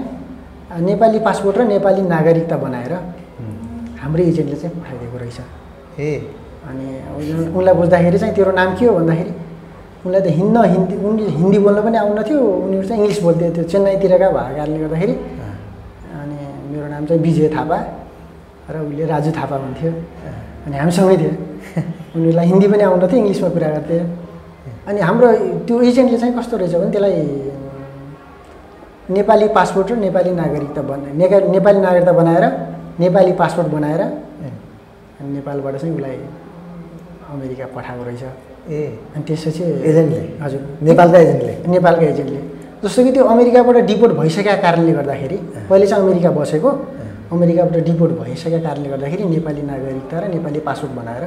[0.87, 2.93] नेपाली पासपोर्ट र नेपाली नागरिकता बनाएर
[4.01, 5.39] हाम्रो एजेन्टले चाहिँ पठाइदिएको रहेछ।
[5.99, 6.09] ए
[6.69, 6.85] अनि
[7.19, 9.31] उनी- उनलाई बुझ्दाखेरि चाहिँ तेरो नाम के हो भन्दाखेरि
[10.05, 14.27] उनलाई त हिन्न हिन्दी उनले हिन्दी बोल्न पनि आउन्थ्यो उनीहरू चाहिँ इङ्ग्लिस बोल्थ्यो त्यो चेन्नईतिरका
[14.31, 15.13] भएको कारणले गर्दाखेरि.
[16.19, 16.37] अनि
[16.71, 17.77] मेरो नाम चाहिँ विजय थापा
[18.69, 19.91] र उसले राजु थापा भन्थ्यो।
[20.69, 21.33] अनि हामीसँगै थियो।
[22.15, 23.97] उनीहरूलाई हिन्दी पनि आउँदथ्यो इङ्ग्लिसमा कुरा गर्थे
[24.89, 25.27] अनि हाम्रो
[25.65, 27.15] त्यो एजेन्टले चाहिँ कस्तो रहेछ भने त्यसलाई
[29.17, 31.09] नेपाली पासपोर्ट र नेपाली नागरिकता बना
[31.49, 32.45] नेपाली नागरिकता बनाएर
[33.01, 36.17] नेपाली पासपोर्ट बनाएर अनि नेपालबाट चाहिँ उसलाई
[37.33, 38.23] अमेरिका पठाएको रहेछ।
[38.69, 38.81] ए।
[39.15, 40.21] अनि त्यसपछि एजेन्टले?
[40.43, 41.53] हजुर। नेपालका एजेन्टले?
[41.73, 42.41] नेपालका एजेन्टले।
[42.83, 45.37] जस्तो कि त्यो अमेरिकाबाट डिपोर्ट भइसकेका कारणले गर्दाखेरि
[45.69, 46.69] पहिले चाहिँ अमेरिका बसेको
[47.31, 51.23] अमेरिकाबाट डिपोर्ट भइसकेका कारणले गर्दाखेरि नेपाली नागरिकता र नेपाली पासपोर्ट बनाएर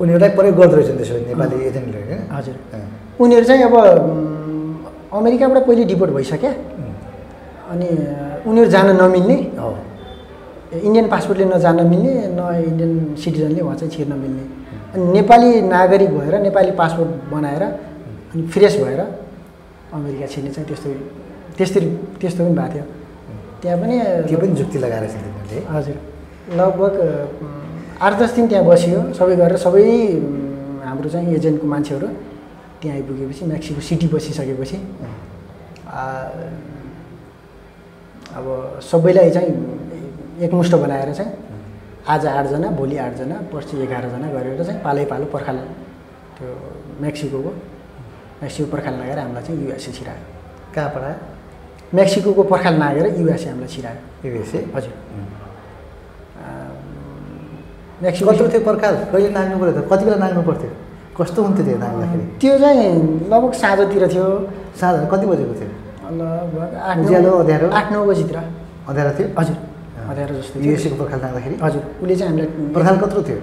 [0.00, 2.56] उनीहरूलाई प्रयोग गर्दो रहेछन् त्यसो नेपाली एजेन्टले हजुर.
[3.22, 3.74] उनीहरू चाहिँ अब
[5.14, 6.50] अमेरिकाबाट पहिले डिपोर्ट भइसक्या.
[7.70, 7.88] अनि
[8.48, 9.70] उनीहरू जान नमिल्ने। हो।
[10.72, 12.92] इन्डियन पासपोर्टले नजान मिल्ने न इन्डियन
[13.22, 14.44] सिटिजनले उहाँ चाहिँ छिर्न मिल्ने।
[14.94, 19.00] अनि नेपाली नागरिक भएर नेपाली पासपोर्ट बनाएर अनि फ्रेस भएर
[19.92, 20.88] अमेरिका छिर्ने चाहिँ त्यस्तो
[21.56, 21.88] त्यस्तरी
[22.20, 22.84] त्यस्तो पनि भएको थियो।
[23.62, 23.96] त्यहाँ पनि
[24.28, 25.96] त्यो पनि जुक्ति लगाएर तिनीहरूले हजुर।
[26.58, 26.94] लगभग
[28.02, 29.84] आठ दस दिन त्यहाँ बसियो सबै गरेर सबै
[30.84, 32.08] हाम्रो चाहिँ एजेन्टको मान्छेहरू
[32.82, 34.76] त्यहाँ आइपुगेपछि मेक्सिको सिटी बसिसकेपछि
[38.38, 38.46] अब
[38.90, 39.50] सबैलाई चाहिँ
[40.44, 41.32] एकमुष्ट बनाएर चाहिँ
[42.12, 45.58] आज आठजना भोलि आठजना पर्सि एघारजना गरेर चाहिँ पालै पालो पर्खाल
[46.36, 46.48] त्यो
[47.00, 47.52] मेक्सिकोको
[48.42, 50.24] मेक्सिको पर्खाल नागेर हामीलाई चाहिँ युएसए छिरायो
[50.74, 51.31] कहाँ पढायो?
[51.94, 54.58] मेक्सिकोको पर्खाल नागेर युएसए हामीलाई छिरायो। युएसए?
[54.74, 54.92] हजुर।
[58.02, 58.94] मेक्सिको कत्रो थियो पर्खाल?
[59.12, 59.80] कहिले नाग्नु पऱ्यो त?
[59.90, 60.70] कति बेला नाग्नु पर्थ्यो?
[61.18, 62.24] कस्तो हुन्थ्यो त्यो नाग्दाखेरि?
[62.40, 62.88] त्यो चाहिँ
[63.30, 64.26] लगभग साँझतिर थियो।
[64.80, 65.70] साँझ कति बजेको थियो?
[66.12, 67.68] लगभग आठ उज्यालो, अँध्यारो?
[67.70, 68.36] आठ नौ बजीतिर।
[68.88, 69.28] अँध्यारो थियो?
[69.38, 69.56] हजुर
[70.08, 71.56] अँध्यारो जस्तो युएसएको पर्खाल नाग्दाखेरि?
[71.62, 73.38] हजुर उसले चाहिँ हामीलाई पर्खाल कत्रो थियो?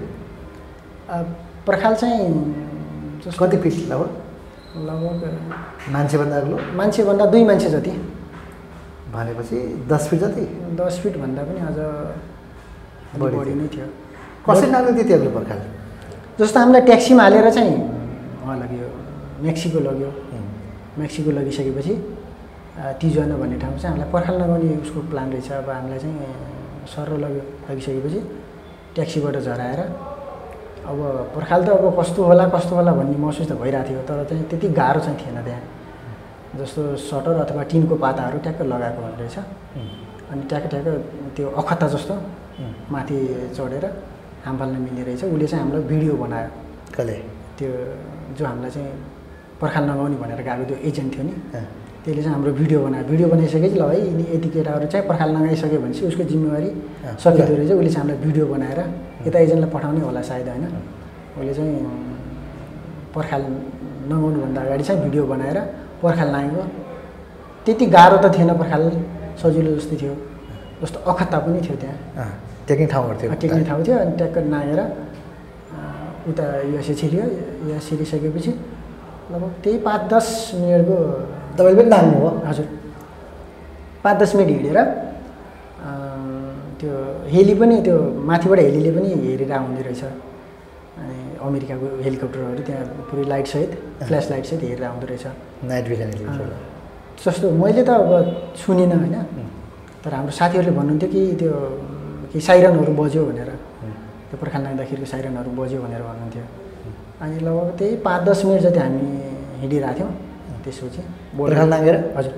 [1.67, 2.19] पर्खाल चाहिँ
[3.39, 3.75] कति फिट?
[3.89, 4.09] लगभग?
[4.89, 6.57] लगभग मान्छेभन्दा अग्लो?
[6.77, 7.91] मान्छेभन्दा दुई मान्छे जति।
[9.13, 9.57] भनेपछि
[9.89, 10.45] दस फिट जति?
[10.79, 11.77] दस फिटभन्दा पनि अझ
[13.19, 13.87] बढी। नै थियो।
[14.47, 15.59] कसरी नाग्नु थियो त्यो अग्लो पर्खाल?
[16.39, 17.75] जस्तो हामीलाई ट्याक्सीमा हालेर चाहिँ
[18.43, 18.87] उहाँ लग्यो।
[19.45, 20.11] मेक्सिको लग्यो।
[20.99, 21.93] मेक्सिको लगिसकेपछि
[23.01, 26.15] तिजुवाना भन्ने ठाउँ चाहिँ हामीलाई पर्खाल नगर्ने उसको प्लान रहेछ। अब हामीलाई चाहिँ
[26.93, 28.19] सर लग्यो। लगिसकेपछि
[28.95, 29.79] ट्याक्सीबाट झराएर
[30.89, 30.99] अब
[31.35, 34.67] पर्खाल त अब कस्तो होला कस्तो होला भन्ने महसुस त भइरहेको थियो। तर चाहिँ त्यति
[34.79, 35.61] गाह्रो चाहिँ थिएन त्यहाँ।
[36.57, 39.37] जस्तो सटर अथवा टिनको पाताहरू ट्याक्क लगाएको हुने रहेछ
[40.31, 40.87] अनि ट्याक्क ट्याक्क
[41.35, 42.13] त्यो अखत्ता जस्तो
[42.91, 43.17] माथि
[43.57, 43.85] चढेर
[44.45, 46.49] हाम फाल्न मिल्ने रहेछ। उसले चाहिँ हामीलाई भिडियो बनायो।
[46.95, 47.15] कसले
[47.57, 47.69] त्यो
[48.37, 48.91] जो हामीलाई चाहिँ
[49.61, 51.33] पर्खाल नगाउने भनेर गएको त्यो एजेन्ट थियो नि.
[52.03, 55.79] त्यसले चाहिँ हाम्रो भिडियो बनायो। भिडियो बनाइसकेपछि ल है यिनी यति केटाहरू चाहिँ पर्खाल नगाइसक्यो
[55.83, 56.69] भने चाहिँ उसको जिम्मेवारी
[57.23, 58.79] सकिँदो। रहेछ। उसले चाहिँ हामीलाई भिडियो बनाएर
[59.27, 60.65] यता एजेन्टलाई पठाउने होला सायद होइन?
[61.37, 61.75] उसले चाहिँ
[63.15, 63.41] पर्खाल
[64.11, 65.57] नगाउनुभन्दा अगाडि चाहिँ भिडियो बनाएर
[66.01, 66.63] पर्खाल नागेको
[67.65, 68.83] त्यति गाह्रो त थिएन पर्खाल
[69.41, 70.13] सजिलो जस्तै थियो।
[70.81, 72.29] जस्तो अखत्ता पनि थियो त्यहाँ।
[72.67, 74.81] टेक्ने ठाउँहरू थियो। टेक्ने ठाउँ थियो। अनि ट्याक्क नागेर
[76.29, 77.23] उता युएसए छिर्यो।
[77.67, 78.51] युएस छिरिसकेपछि
[79.31, 80.95] लगभग त्यही पाँच दस मिनटको
[81.57, 82.29] तपाईँले पनि नाग्नु हो?
[82.49, 82.67] हजुर।
[84.03, 84.79] पाँच दस मिनट हिँडेर
[86.79, 86.91] त्यो
[87.33, 87.97] हेली पनि त्यो
[88.29, 93.71] माथिबाट हेलीले पनि हेरेर आउने रहेछ। अनि अमेरिकाको हेलिकप्टरहरू त्यहाँ पुरै लाइटसहित
[94.07, 95.25] फ्ल्यास लाइटसहित हेरेर आउँदो रहेछ।
[95.71, 96.09] नाइट भिजन
[97.19, 99.15] जस्तो मैले त अब सुनिनँ होइन।
[100.03, 101.51] तर हाम्रो साथीहरूले भन्नुहुन्थ्यो कि त्यो
[102.31, 103.49] कि साइरनहरू बज्यो भनेर।
[104.29, 106.45] त्यो पर्खाल नाग्दाखेरिको साइरनहरू बज्यो भनेर भन्नुहुन्थ्यो।
[107.21, 109.03] अनि लगभग त्यही पाँच दस मिनट जति हामी
[109.61, 110.11] हिँडिरहेको थियौँ
[110.63, 111.01] त्यसपछि
[111.39, 111.95] पर्खाल नागेर?
[112.17, 112.33] हजुर।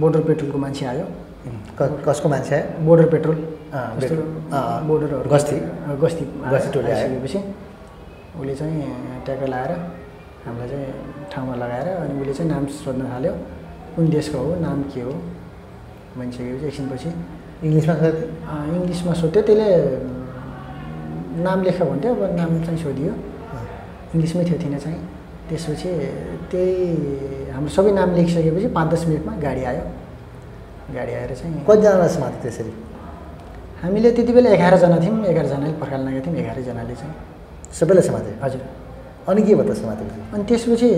[0.00, 1.06] बोर्डर पेट्रोलको मान्छे आयो।
[2.08, 2.66] कसको मान्छे आयो?
[2.86, 3.36] Border petrol.
[4.88, 5.56] बोर्डरहरू गस्ती।
[6.02, 7.38] गस्ती गस्ती टोली। आइसकेपछि।
[8.38, 9.72] उसले चाहिँ ट्याक्कै लगाएर
[10.44, 10.86] हामीलाई चाहिँ
[11.32, 13.32] ठाउँमा लगाएर अनि उसले चाहिँ नाम सोध्न थाल्यो।
[13.94, 14.54] कुन देशको हो?
[14.66, 15.12] नाम के हो?
[16.18, 17.10] भनिसकेपछि एकछिनपछि
[17.64, 19.68] इङ्ग्लिसमा सोध्थ्यो इङ्ग्लिसमा सोध्यो। त्यसले
[21.46, 23.12] नाम लेख भन्थ्यो अब नाम चाहिँ सोधियो।
[24.14, 25.00] इङ्ग्लिसमै थियो थिएन चाहिँ।
[25.48, 25.90] त्यसपछि
[26.50, 26.74] त्यही
[27.54, 29.84] हाम्रो सबै नाम लेखिसकेपछि पाँच दस मिनटमा गाडी आयो।
[30.96, 32.72] गाडी आएर चाहिँ कतिजना त्यसरी?
[33.82, 37.14] हामीले त्यति बेला एघारजना थियौँ। एघारजनाले पर्खाल नागेका थियौँ। एघारैजनाले चाहिँ
[37.78, 38.62] सबैलाई समात्यो हजुर।
[39.28, 40.90] अनि के भयो त समातेपछि अनि त्यसपछि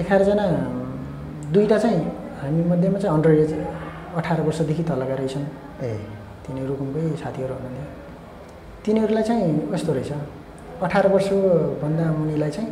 [0.00, 0.44] एघारजना
[1.52, 2.00] दुईवटा चाहिँ
[2.40, 3.52] हामी मध्येमा चाहिँ अन्डर एज
[4.18, 5.46] अठार वर्षदेखि तलका रहेछन्।
[5.82, 5.90] ए।
[6.44, 7.86] तिनीहरू रुकुमकै साथीहरू हुनुहुन्थ्यो।
[8.84, 10.12] तिनीहरूलाई चाहिँ कस्तो रहेछ।
[10.82, 12.70] अठार वर्षभन्दा मुनिलाई चाहिँ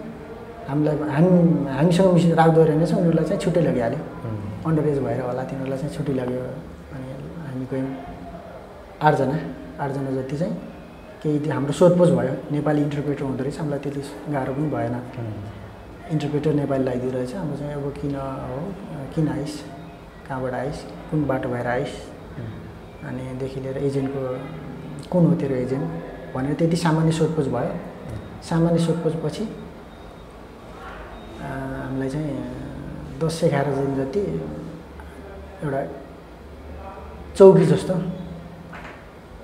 [0.69, 1.31] हामीलाई हामी
[1.79, 4.01] हामीसँग मिस राख्दो रहेनछ उनीहरूलाई चाहिँ छुट्टै लगिहाल्यो।
[4.67, 6.41] अन्डर एज भएर होला तिनीहरूलाई चाहिँ छुट्टी लाग्यो।
[6.95, 7.07] अनि
[7.47, 7.91] हामी गयौँ।
[9.07, 9.37] आठजना
[9.83, 10.55] आठजना जति चाहिँ
[11.23, 14.03] केही हाम्रो सोधपोछ भयो। नेपाली इन्टरप्रेटर हुँदो रहेछ हामीलाई त्यति
[14.33, 14.95] गाह्रो पनि भएन।
[16.13, 18.59] इन्टरप्रेटर नेपाली लगाइदिँदो रहेछ। हाम्रो चाहिँ अब किन हो?
[19.15, 19.53] किन आइस?
[20.29, 20.79] कहाँबाट आइस?
[21.11, 21.93] कुन बाटो भएर आइस?
[23.09, 24.23] अनिदेखि लिएर एजेन्टको
[25.11, 25.87] कुन हो तेरो एजेन्ट?
[26.35, 27.75] भनेर त्यति सामान्य सोधपोछ भयो।
[28.49, 29.45] सामान्य सोधपोछपछि
[31.41, 32.33] अँ, हामीलाई चाहिँ
[33.21, 34.21] दस एघार दिन जति
[35.65, 35.81] एउटा
[37.37, 37.95] चौकी जस्तो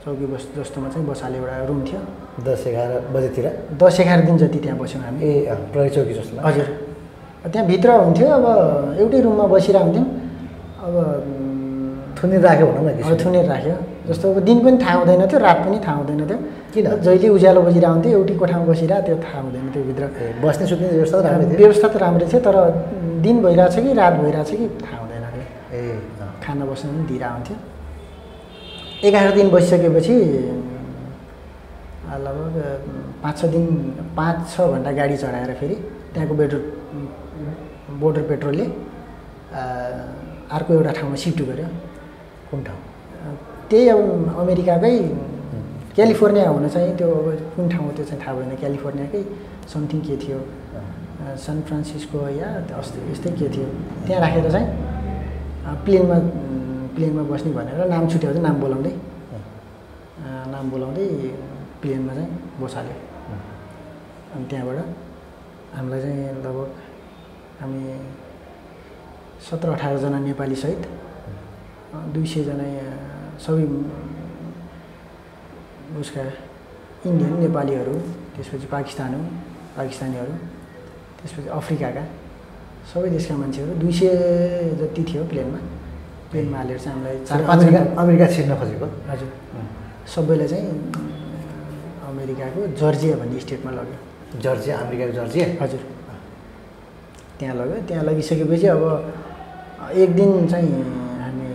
[0.06, 2.00] चौकी बस जस्तोमा चाहिँ बसाले एउटा रुम थियो।
[2.46, 6.66] दस एघार बजेतिर। दस एघार दिन जति त्यहाँ बस्यौँ हामी। ए प्रहरी चौकी जस्तो हजुर।
[7.50, 8.46] त्यहाँभित्र हुन्थ्यो अब
[9.02, 10.06] एउटै रुममा बसिरहेको हुन्थ्यौँ
[10.86, 13.74] अब उम्, थुनी राख्यो भनौँ न। थुनेर राख्यो।
[14.06, 16.38] जस्तो अब दिन पनि थाहा हुँदैन थियो रात पनि थाहा हुँदैन थियो।
[16.70, 16.86] किन?
[17.02, 20.04] जहिले उज्यालो बजिरहेको हुन्थ्यो एउटै कोठामा बसिरहेको त्यो थाहा हुँदैन थियो भित्र।
[20.38, 22.56] बस्ने सुत्ने व्यवस्था त राम्रै थियो। व्यवस्था त राम्रै थियो तर
[23.26, 25.44] दिन भइरहेछ कि रात भइरहेछ कि थाहा हुँदैन थियो।
[25.74, 25.82] ए।
[26.46, 27.56] खाना बस्न पनि दिइरहेको हुन्थ्यो
[29.04, 30.14] एघार दिन बसिसकेपछि
[32.26, 32.54] लगभग
[33.22, 33.64] पाँच छ दिन
[34.16, 35.74] पाँच छ घन्टा गाडी चढाएर फेरि
[36.14, 36.60] त्यहाँको बेटर
[38.00, 38.64] बोर्डर पेट्रोलले
[40.56, 41.68] अर्को एउटा ठाउँमा सिफ्ट गर्यो
[42.50, 42.80] कुन ठाउँ?
[43.70, 44.00] त्यही अब
[44.40, 44.94] अमेरिकाकै
[45.96, 49.22] क्यालिफोर्निया हुन चाहिँ त्यो अब कुन ठाउँ त्यो चाहिँ थाहा भएन क्यालिफोर्नियाकै
[49.72, 50.38] समथिङ के थियो
[51.44, 52.48] सान फ्रान्सिस्को या
[52.80, 53.66] अस्ति यस्तै के थियो
[54.06, 54.68] त्यहाँ राखेर चाहिँ
[55.84, 56.18] प्लेनमा
[56.96, 58.94] प्लेनमा बस्ने भनेर नाम छुट्याउँदै नाम बोलाउँदै
[60.54, 61.06] नाम बोलाउँदै
[61.80, 62.30] प्लेनमा चाहिँ
[62.60, 62.96] बसाल्यो
[64.34, 64.78] अनि त्यहाँबाट
[65.76, 66.68] हामीलाई चाहिँ लगभग
[67.60, 67.80] हामी
[69.48, 70.82] सत्र अठारजना नेपालीसहित
[72.14, 72.66] दुई सयजना
[73.44, 73.64] सबै
[76.00, 76.24] उसका
[77.08, 77.94] इन्डियन नेपालीहरू
[78.34, 79.22] त्यसपछि पाकिस्तान हो
[79.76, 80.34] पाकिस्तानीहरू
[81.18, 82.04] त्यसपछि अफ्रिकाका
[82.92, 84.08] सबै देशका मान्छेहरू दुई सय
[84.80, 85.60] जति थियो प्लेनमा।
[86.30, 87.60] प्लेनमा हालेर चाहिँ हामीलाई चार पाँच
[88.02, 88.86] अमेरिका छिर्न खोजेको?
[89.10, 89.30] हजुर।
[90.14, 90.66] सबैलाई चाहिँ
[92.10, 93.96] अमेरिकाको जर्जिया भन्ने स्टेटमा लग्यो।
[94.44, 95.46] जर्जिया अमेरिकाको जर्जिया?
[95.62, 95.82] हजुर।
[97.38, 98.82] त्यहाँ लग्यो। त्यहाँ लगिसकेपछि अब
[100.02, 100.72] एक दिन चाहिँ
[101.22, 101.46] हामी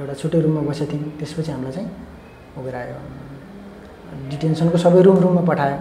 [0.00, 1.88] एउटा छुट्टै रुममा बसेको थियौँ। त्यसपछि हामीलाई चाहिँ
[2.58, 2.98] उयो आयो।
[4.30, 5.78] डिटेन्सनको सबै रुम रुममा पठायो।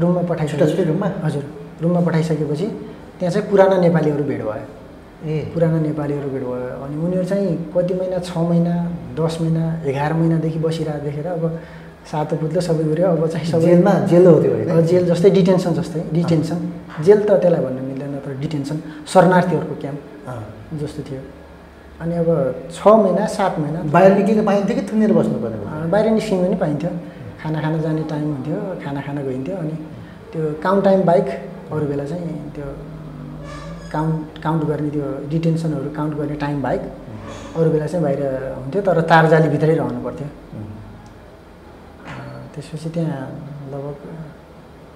[0.00, 1.08] रुममा पठाइसकेपछि रुममा?
[1.24, 1.44] हजुर।
[1.82, 2.66] रुममा पठाइसकेपछि
[3.18, 4.75] त्यहाँ चाहिँ पुराना नेपालीहरू भेट भयो।
[5.24, 8.74] ए पुराना नेपालीहरू भेट भयो। अनि उनीहरू चाहिँ कति महिना छ महिना
[9.16, 11.44] दस महिना एघार महिनादेखि बसिरहेको देखेर अब
[12.10, 16.00] सातो पुत्लो सबै गऱ्यो अब चाहिँ सबै जेलमा जेल हो त्यो जेल जस्तै डिटेन्सन जस्तै
[16.12, 16.58] डिटेन्सन।
[17.06, 18.76] जेल त त्यसलाई भन्नु मिल्दैन तर डिटेन्सन।
[19.12, 20.00] शरणार्थीहरूको क्याम्प।
[20.82, 21.20] जस्तो थियो।
[22.00, 22.28] अनि अब
[22.76, 25.66] छ महिना सात महिना। बाहिर निक्लिन पाइन्थ्यो कि थुनेर बस्नुपर्ने भयो?
[25.66, 26.90] अँ, बाहिर निस्किनु पनि पाइन्थ्यो।
[27.42, 29.74] खाना खान जाने टाइम हुन्थ्यो खाना खान गइन्थ्यो। अनि
[30.30, 31.26] त्यो काउन्ट टाइम बाइक
[31.72, 32.66] अरू बेला चाहिँ त्यो
[33.92, 36.82] काउन्ट काउन्ट गर्ने त्यो डिटेन्सनहरू काउन्ट गर्ने टाइम बाइक
[37.56, 38.22] अरू बेला चाहिँ बाहिर
[38.56, 40.28] हुन्थ्यो तर तारजालीभित्रै रहनु पर्थ्यो।
[42.54, 43.22] त्यसपछि त्यहाँ
[43.72, 43.96] लगभग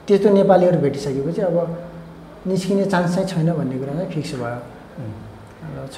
[0.07, 1.57] त्यस्तो नेपालीहरू भेटिसकेपछि अब
[2.49, 4.59] निस्किने चान्स चाहिँ छैन भन्ने कुरा चाहिँ फिक्स भयो।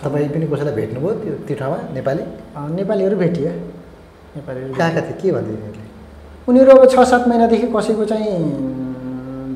[0.03, 2.23] तपाईँ पनि कसैलाई भेट्नुभयो त्यो त्यो ठाउँमा नेपाली?
[2.79, 3.51] नेपालीहरू भेटिए
[4.37, 5.17] नेपालीहरू कहाँ कहाँ थियो?
[5.23, 5.91] के भन्दै तिनीहरूले
[6.49, 8.37] उनीहरू अब छ सात महिनादेखि कसैको चाहिँ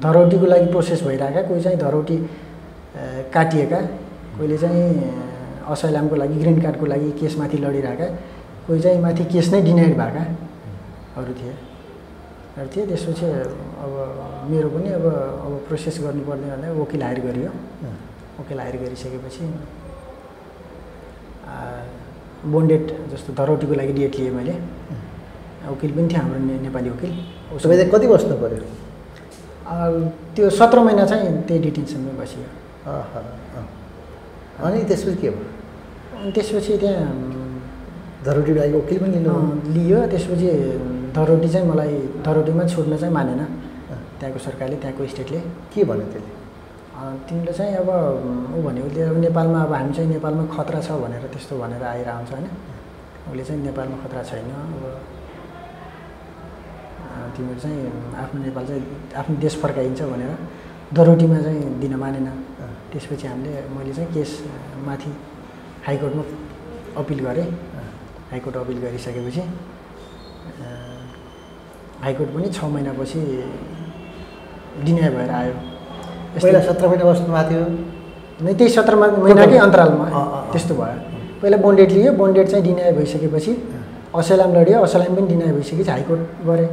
[0.05, 2.17] धरौटीको लागि प्रोसेस भइरहेका कोही चाहिँ धरौटी
[3.35, 3.81] काटिएका।
[4.37, 5.17] कोहीले चाहिँ
[5.69, 8.07] असैलामको लागि ग्रिन कार्डको लागि केसमाथि लडिरहेका।
[8.67, 10.25] कोही चाहिँ माथि केस नै डिनाइड भएका।
[11.23, 11.55] अरू थिए।
[12.77, 15.03] थिएँ त्यसपछि अब मेरो पनि अब
[15.47, 17.51] अब प्रोसेस गर्नुपर्ने भनेर वकिल हायर गरियो।
[18.41, 19.55] वकिल हायर गरिसकेपछि
[22.45, 24.53] बोन्डेड जस्तो धरौटीको लागि डेट लिएँ मैले।
[25.71, 27.11] वकिल पनि थियो हाम्रो ने- नेपाली वकिल।
[27.59, 35.31] तपाईँ चाहिँ कति बस्नु पऱ्यो त्यो सत्र महिना चाहिँ त्यही डिटेन्सनमै बसियो। अनि त्यसपछि के
[35.31, 35.45] भयो?
[36.23, 37.07] अनि त्यसपछि त्यहाँ
[38.25, 39.35] धरोटीको लागि वकिल पनि लिनु
[39.75, 40.49] लियो। त्यसपछि
[41.17, 41.95] धरोटी चाहिँ मलाई
[42.27, 43.43] धरोटीमा छोड्न चाहिँ मानेन।
[44.19, 45.41] त्यहाँको सरकारले त्यहाँको स्टेटले।
[45.75, 46.33] के भन्यो त्यसले?
[47.27, 47.91] तिमीले चाहिँ अब
[48.57, 52.09] ऊ भन्यो उसले अब नेपालमा अब हामी चाहिँ नेपालमा खतरा छ भनेर त्यस्तो भनेर आएर
[52.09, 52.47] आउँछ होइन।
[53.29, 54.85] उसले चाहिँ नेपालमा खतरा छैन। अब
[57.35, 57.81] तिमीहरू चाहिँ
[58.23, 58.83] आफ्नो नेपाल चाहिँ
[59.21, 60.33] आफ्नो देश फर्काइन्छ भनेर
[60.97, 62.29] दरोटीमा चाहिँ दिन मानेन।
[62.93, 64.31] त्यसपछि हामीले मैले चाहिँ केस
[64.87, 65.11] माथि
[65.87, 66.23] हाइकोर्टमा
[67.01, 67.49] अपिल गरेँ।
[68.31, 69.43] हाइकोर्ट अपिल गरिसकेपछि
[72.05, 73.21] हाइकोर्ट पनि छ महिनापछि
[74.85, 75.55] डिनाइ भएर आयो।
[76.43, 77.65] पहिला सत्र महिना बस्नु भएको थियो?
[78.45, 80.07] नै त्यही सत्र महिनाकै अन्तरालमा।
[80.53, 80.97] त्यस्तो भयो।
[81.41, 83.53] पहिला बोन्डेड लियो बोन्डेड चाहिँ डिनाइ भइसकेपछि
[84.15, 86.69] असलाम लड्यो असलाम पनि डिनाइ भइसकेपछि हाइकोर्ट गऱ्यो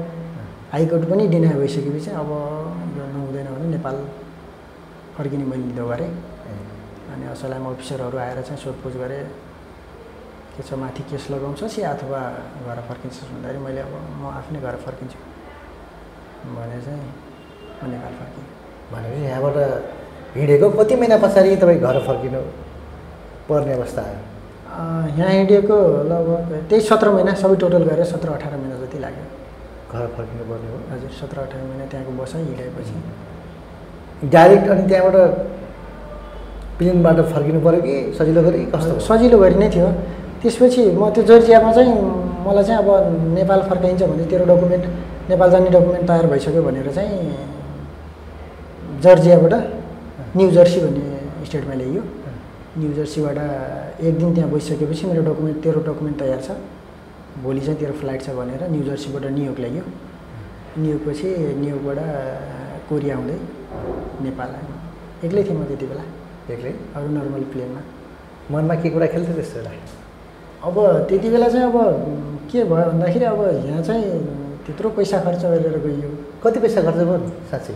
[0.74, 2.30] हाइकोर्ट पनि डिनाइ भइसकेपछि अब
[2.97, 3.95] यो नहुँदैन भने नेपाल
[5.18, 6.11] फर्किने मैले निदो गरेँ।
[7.14, 9.20] अनि असलाम अफिसरहरू आएर चाहिँ सोधपुछ गरे
[10.53, 12.20] के छ माथि केस लगाउँछस् या अथवा
[12.66, 15.20] घर फर्किन्छस् भन्दाखेरि मैले अब म आफ्नै घर फर्किन्छु।
[16.57, 17.01] भने चाहिँ
[17.80, 18.47] म नेपाल फर्किएँ।
[18.93, 19.57] भनेपछि यहाँबाट
[20.36, 22.41] हिँडेको कति महिना पछाडि तपाईँ घर फर्किनु
[23.49, 24.22] पर्ने अवस्था आयो?
[25.18, 25.78] यहाँ हिँडेको
[26.09, 29.26] लगभग त्यही सत्र महिना सबै टोटल गरेर सत्र अठार महिना जति लाग्यो।
[29.93, 32.95] घर फर्किनु पर्ने हो। हजुर सत्र अठार महिना त्यहाँको बसाइ हिँडेपछि
[34.32, 35.15] डाइरेक्ट अनि त्यहाँबाट
[36.78, 38.59] प्लेनबाट फर्किनु पऱ्यो कि सजिलो गरी?
[38.74, 38.99] कस्तो?
[39.07, 39.88] सजिलो गरी नै थियो।
[40.41, 41.93] त्यसपछि म त्यो जर्जियामा चाहिँ
[42.45, 42.89] मलाई चाहिँ अब
[43.38, 44.84] नेपाल फर्काइन्छ भने तेरो डकुमेन्ट
[45.30, 47.19] नेपाल जाने डकुमेन्ट तयार भइसक्यो भनेर चाहिँ
[49.03, 49.53] जर्जियाबाट
[50.36, 52.01] न्यु जर्सी भन्ने स्टेटमा ल्याइयो।
[52.80, 53.38] न्यु जर्सीबाट
[54.03, 56.57] एक दिन त्यहाँ बसिसकेपछि मेरो डकुमेन्ट तेरो डकुमेन्ट तयार छ।
[57.43, 59.84] भोलि चाहिँ तेरो फ्लाइट छ भनेर न्यु जर्सीबाट न्युयोर्क ल्याइयो।
[60.80, 61.30] न्युयोर्कपछि
[61.61, 61.99] न्युयोर्कबाट
[62.89, 63.38] कोरिया आउँदै
[64.24, 64.76] नेपाल आयो
[65.26, 66.03] एक्लै थिएँ म त्यति बेला।
[66.53, 66.74] एक्लै?
[66.95, 67.82] अरू नर्मल प्लेनमा।
[68.51, 69.71] मनमा के कुरा खेल्थ्यो त्यस्तो बेला?
[70.67, 70.76] अब
[71.09, 71.78] त्यति बेला चाहिँ अब
[72.51, 74.03] के भयो भन्दाखेरि अब यहाँ चाहिँ
[74.65, 76.09] त्यत्रो पैसा खर्च गरेर गइयो।
[76.43, 77.17] कति पैसा खर्च भयो
[77.51, 77.76] साँच्चै?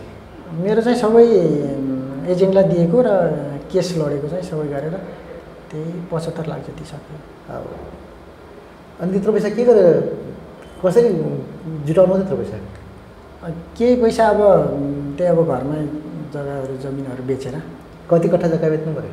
[0.62, 1.24] मेरो चाहिँ सबै
[2.32, 3.10] एजेन्टलाई दिएको र
[3.72, 4.94] केस लडेको चाहिँ सबै गरेर
[5.68, 7.16] त्यही पचहत्तर लाख जति सक्यो।
[7.52, 7.64] अब
[9.00, 9.88] अनि त्यत्रो पैसा के गरेर
[10.84, 11.08] कसरी
[11.86, 12.56] जुटाउनु त्यत्रो पैसा?
[13.78, 14.40] केही पैसा अब
[15.16, 15.80] त्यही अब घरमै
[16.34, 17.54] जग्गाहरू जमिनहरू बेचेर।
[18.10, 19.12] कति कट्ठा जग्गा बेच्नु पऱ्यो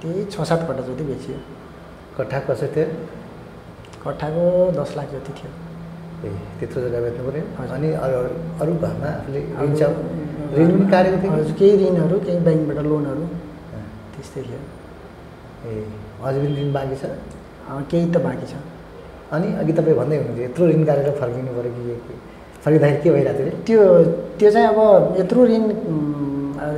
[0.00, 1.38] त्यही छ सात कट्टा जति बेचियो।
[2.16, 2.86] कट्ठा कसरी थियो?
[4.04, 4.42] कट्ठाको
[4.78, 5.50] दस लाख जति थियो।
[6.26, 6.28] ए
[6.58, 7.44] त्यत्रो जग्गा बेच्नु पऱ्यो।
[7.74, 8.16] अनि अरू
[8.62, 9.40] अरू घरमा आफूले
[10.56, 11.54] ऋण पनि काटेको थियो?
[11.58, 13.24] केही ऋणहरू केही ब्याङ्कबाट लोनहरू
[14.14, 14.60] त्यस्तै थियो।
[15.66, 15.72] ए
[16.22, 17.04] अझै पनि ऋण बाँकी छ?
[17.90, 18.54] केही त बाँकी छ।
[19.34, 22.14] अनि अघि तपाईँ भन्दै हुनुहुन्थ्यो यत्रो ऋण काटेर फर्किनु पऱ्यो के?
[22.66, 23.62] फर्किँदाखेरि के भइरहेको थियो?
[23.62, 23.78] त्यो
[24.38, 25.62] त्यो चाहिँ अब यत्रो ऋण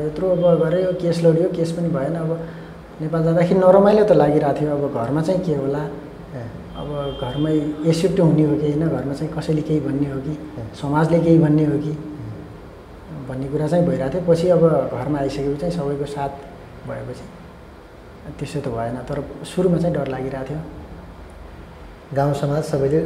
[0.06, 2.30] यत्रो अब गऱ्यो केस लड्यो केस पनि भएन अब।
[3.00, 5.82] नेपाल जाँदाखेरि नरमाइलो त लागिरहेको थियो। अब घरमा चाहिँ के होला?
[6.76, 6.88] अब
[7.24, 7.54] घरमै
[7.88, 8.84] एसिप्ट हुने हो कि होइन?
[8.84, 10.34] घरमा चाहिँ कसैले केही भन्ने हो कि।
[10.76, 11.92] समाजले केही भन्ने हो कि?
[13.28, 14.62] भन्ने कुरा चाहिँ भइरहेको थियो। पछि अब
[14.92, 16.32] घरमा आइसकेपछि चाहिँ सबैको साथ
[16.88, 17.24] भएपछि
[18.38, 20.60] त्यसो त भएन। तर सुरुमा चाहिँ डर लागिरहेको थियो।
[22.16, 23.00] गाउँ समाज सबैले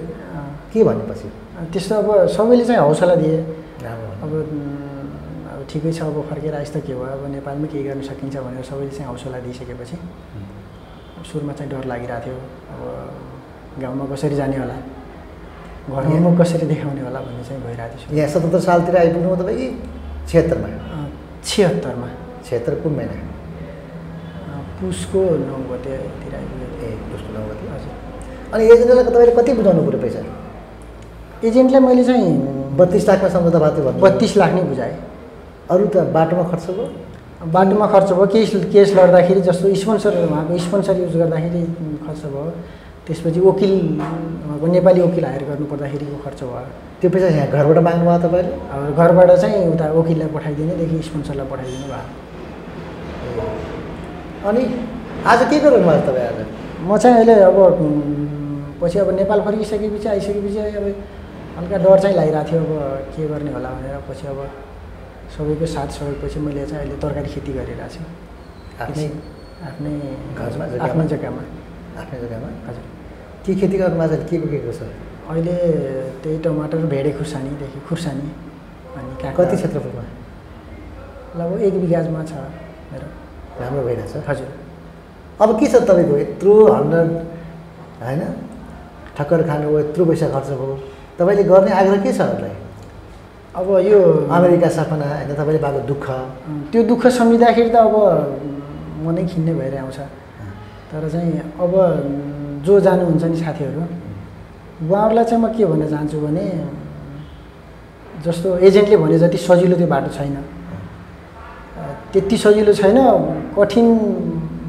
[0.73, 1.29] के भनेपछि?
[1.73, 3.39] त्यस्तो अब सबैले चाहिँ हौसला दिए।
[3.83, 7.07] अब अब ठिकै छ अब फर्केर आइस त के भयो?
[7.19, 9.97] अब नेपालमै केही गर्न सकिन्छ भनेर सबैले चाहिँ हौसला दिइसकेपछि
[11.29, 12.37] सुरुमा चाहिँ डर लागिरहेको थियो।
[12.73, 12.81] अब
[13.83, 14.77] गाउँमा कसरी जाने होला?
[15.91, 19.71] घरमा कसरी देखाउने होला भन्ने चाहिँ भइरहेको थियो यहाँ सतहत्तर सालतिर आइपुग्नु तपाईँ?
[20.31, 20.69] छिहत्तरमा?
[21.43, 22.09] छिहत्तरमा।
[22.47, 23.15] छिहत्तर कुन महिना?
[24.79, 27.95] पुसको नौ गतेतिर आइपुग्यो। ए उसको नौ गति। हजुर।
[28.53, 30.21] अनि एजेन्टलाई तपाईँले कति बुझाउनु पऱ्यो पैसा?
[31.45, 32.31] एजेन्टलाई मैले चाहिँ
[32.77, 34.97] बत्तिस लाखमा सम्झौता भएको थियो बत्तिस लाख नै बुझाएँ।
[35.73, 36.87] अरू त बाटोमा खर्च भयो।
[37.55, 41.63] बाटोमा खर्च भयो केस केस लड्दाखेरि जस्तो स्पोन्सर उहाँको स्पोन्सर युज गर्दाखेरि
[42.07, 42.53] खर्च भयो।
[43.07, 46.69] त्यसपछि वकिल उहाँको नेपाली वकिल हायर गर्नु पर्दाखेरिको खर्च भयो।
[47.01, 48.53] त्यो पैसा यहाँ घरबाट माग्नु भयो तपाईँले?
[48.73, 52.05] अब घरबाट चाहिँ उता वकिललाई पठाइदिनेदेखि स्पोन्सरलाई पठाइदिनु भयो।
[54.49, 54.63] अनि
[55.27, 56.39] आज के गर्नु भयो तपाईँ आज?
[56.83, 57.59] म चाहिँ अहिले अब
[58.83, 60.87] पछि अब नेपाल फर्किसकेपछि आइसकेपछि अब
[61.57, 64.39] हल्का डर चाहिँ लागिरहेको थियो अब के गर्ने होला भनेर। पछि अब
[65.37, 68.03] सबैको साथ सहयोगपछि मैले चाहिँ अहिले तरकारी खेती गरिरहेको छु।
[68.83, 69.07] आफ्नै
[69.69, 69.93] आफ्नै
[70.39, 70.65] घरमा?
[70.87, 71.43] आफ्नै जग्गामा।
[72.01, 72.49] आफ्नै जग्गामा?
[72.69, 72.85] हजुर।
[73.47, 74.83] के खेती गर्नु आज के को के को छ?
[75.31, 75.57] अहिले
[76.23, 78.29] त्यही टमाटर भेडे खुर्सानीदेखि खुर्सानी
[78.99, 80.05] अनि कति क्षेत्रफलमा?
[81.39, 82.33] लगभग एक बिघामा छ
[82.91, 83.09] मेरो।
[83.61, 84.51] राम्रो भइरहेछ। हजुर।
[85.41, 87.11] अब के छ तपाईँको यत्रो हन्ड्रेड
[88.03, 88.23] होइन?
[89.17, 90.77] ठक्कर खानुभयो यत्रो पैसा खर्च भयो।
[91.19, 92.55] तपाईँले गर्ने आग्रह के छ अरूलाई?
[93.57, 93.99] अब यो
[94.33, 96.07] अमेरिका सपना होइन तपाईँले पाएको दुःख।
[96.73, 97.95] त्यो दुःख सम्झिँदाखेरि त अब
[99.05, 99.99] मनै खिन्ने भएर आउँछ।
[100.93, 101.73] तर चाहिँ अब
[102.65, 103.83] जो जानुहुन्छ नि साथीहरू
[104.89, 106.45] उहाँहरूलाई चाहिँ म के भन्न चाहन्छु भने
[108.25, 110.37] जस्तो एजेन्टले भने जति सजिलो त्यो बाटो छैन।
[112.13, 112.99] त्यति सजिलो छैन
[113.57, 113.87] कठिन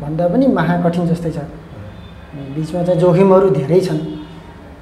[0.04, 1.39] भन्दा पनि महाकठिन जस्तै छ।
[2.56, 4.01] बिचमा चाहिँ जोखिमहरू धेरै छन्।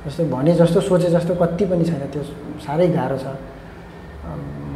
[0.05, 2.21] जस्तो भने जस्तो सोचे जस्तो कति पनि छैन। त्यो
[2.65, 3.25] साह्रै गाह्रो छ।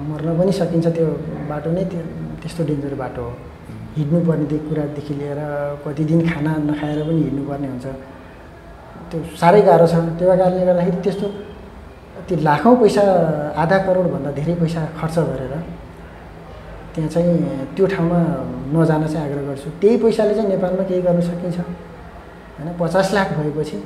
[0.09, 1.07] मर्न पनि सकिन्छ त्यो
[1.49, 2.01] बाटो नै। त्यो
[2.41, 3.31] त्यस्तो डेन्जर बाटो हो।
[3.97, 5.39] हिँड्नुपर्ने कुरादेखि लिएर
[5.83, 7.85] कति दिन खाना नखाएर पनि हिँड्नुपर्ने हुन्छ।
[9.09, 11.27] त्यो साह्रै गाह्रो छ। त्यो कारणले गर्दाखेरि त्यस्तो
[12.27, 13.03] त्यो लाखौँ पैसा
[13.63, 15.53] आधा करोडभन्दा धेरै पैसा खर्च गरेर
[16.93, 17.33] त्यहाँ चाहिँ
[17.75, 18.19] त्यो ठाउँमा
[18.73, 23.77] नजान चाहिँ आग्रह गर्छु। त्यही पैसाले चाहिँ नेपालमा केही गर्न सकिन्छ। होइन पचास लाख भएपछि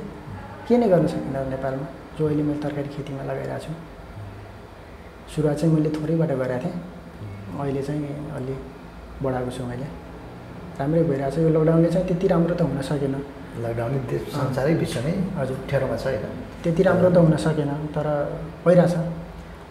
[0.66, 1.86] के नै गर्न सकिँदा नेपालमा
[2.18, 3.72] जो अहिले मैले तरकारी खेतीमा लगाइरहेको छु।
[5.32, 6.74] सुरुवात चाहिँ मैले थोरैबाट गरेको थिएँ।
[7.60, 8.02] अहिले चाहिँ
[8.36, 8.54] अलि
[9.22, 9.86] बढाएको छु मैले।
[10.78, 13.14] राम्रै भइरहेको छ। यो लकडाउनले चाहिँ त्यति राम्रो त हुन सकेन।
[13.60, 16.24] लकडाउनले देश संसारै विश्व नै हजुर। ठेरोमा छ होइन।
[16.62, 18.06] त्यति राम्रो त हुन सकेन तर
[18.64, 18.94] भइरहेछ।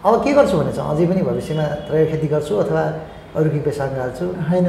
[0.06, 2.82] अब के गर्छु भने चाहिँ अझै पनि भविष्यमा तरकारी खेती गर्छु अथवा
[3.36, 4.66] अरू केही पेसा गाल्छु होइन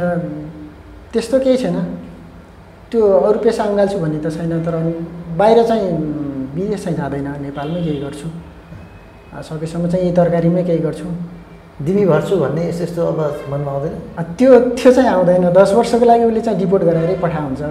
[1.14, 1.78] त्यस्तो केही छैन।
[2.92, 4.76] त्यो अरू पेसा अँगाल्छु भन्ने त छैन तर
[5.38, 5.90] बाहिर चाहिँ
[6.56, 8.28] विदेश चाहिँ जाँदैन नेपालमै केही गर्छु।
[9.50, 11.08] सकेसम्म चाहिँ यही तरकारीमै केही गर्छु।
[11.86, 13.20] दिमी भर्छु भन्ने यस्तो यस्तो अब
[13.52, 13.94] मनमा आउँदैन?
[14.38, 17.62] त्यो त्यो चाहिँ आउँदैन। दस वर्षको लागि उसले चाहिँ डिपोर्ट गराएरै पठा हुन्छ।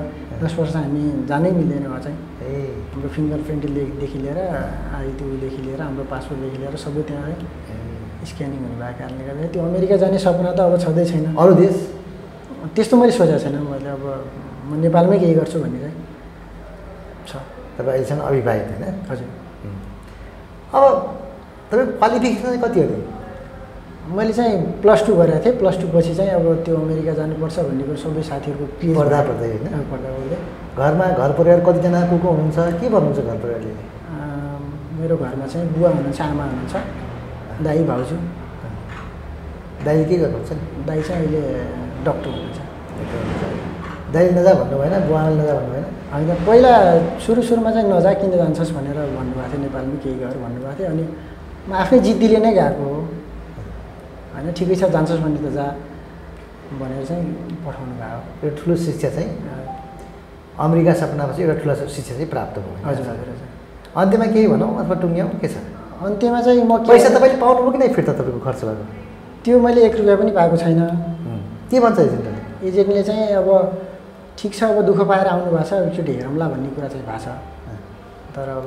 [0.43, 2.53] दस वर्ष हामी जानै मिल्दैन उहाँ चाहिँ। ए।
[2.91, 4.39] हाम्रो फिङ्गर प्रिन्टदेखि लिएर
[4.99, 7.25] आइटियूदेखि लिएर हाम्रो पासपोर्टदेखि लिएर सबै त्यहाँ
[8.27, 11.77] स्क्यानिङ हुने भएको कारणले गर्दा त्यो अमेरिका जाने सपना त अब छँदै छैन। अरू देश?
[12.75, 14.05] त्यस्तो मैले सोचेको छैन। मैले अब
[14.69, 15.97] म नेपालमै केही गर्छु भन्ने चाहिँ
[17.29, 17.33] छ।
[17.79, 18.85] तपाईँ अहिलेसम्म अविवाहित होइन?
[19.11, 19.29] हजुर।
[20.75, 20.85] अब
[21.71, 22.99] तपाईँको क्वालिफिकेसन चाहिँ कति हो नि
[24.17, 27.83] मैले चाहिँ प्लस टू गरेको थिएँ। प्लस टू पछि चाहिँ अब त्यो अमेरिका जानुपर्छ भन्ने
[27.89, 29.67] कुरो सबै साथीहरूको क्लियर पढ्दा पढ्दै होइन?
[29.91, 30.39] पढ्दा पढ्दै
[30.81, 32.59] घरमा घर परिवार कतिजना को को हुनुहुन्छ?
[32.81, 33.73] के भन्नुहुन्छ घर परिवारले?
[35.01, 36.75] मेरो घरमा चाहिँ बुवा हुनुहुन्छ आमा हुनुहुन्छ।
[37.65, 38.17] दाई भाउजू
[39.85, 40.51] दाइले के गर्नुहुन्छ?
[40.87, 41.43] दाई चाहिँ अहिले
[42.07, 42.59] डक्टर हुनुहुन्छ।
[44.13, 46.73] दाइले नजा भन्नु भएन बुवाले नजा भन्नु भएन। होइन पहिला
[47.25, 51.05] सुरु सुरुमा चाहिँ नजा किन जान्छस् भनेर भन्नुभएको थियो नेपालमै केही गर भन्नुभएको थियो। अनि
[51.69, 52.99] म आफ्नै जिद्दीले नै गएको हो।
[54.35, 55.67] होइन ठिकै छ जान्छस् भने त जा
[56.81, 57.25] भनेर चाहिँ
[57.65, 59.31] पठाउनु भयो एउटा ठुलो शिक्षा चाहिँ
[60.61, 63.49] अमेरिका सपनापछि एउटा ठुलो शिक्षा चाहिँ प्राप्त भयो। हजुर हजुर हजुर।
[64.01, 65.57] अन्त्यमा केही भनौँ अथवा टुङ्ग्याउँ के छ?
[66.01, 68.85] अन्त्यमा चाहिँ म पैसा तपाईँले पाउनुभयो कि नै फिर्ता तपाईँको खर्च भएको
[69.45, 70.81] त्यो मैले एक रुपियाँ पनि पाएको छैन।
[71.71, 73.49] के भन्छ एजेन्टले एजेन्टले चाहिँ अब
[74.39, 77.27] ठिक छ अब दुःख पाएर आउनु भएको छ एकचोटि हेरौँला भन्ने कुरा चाहिँ भएको छ।
[78.35, 78.67] तर अब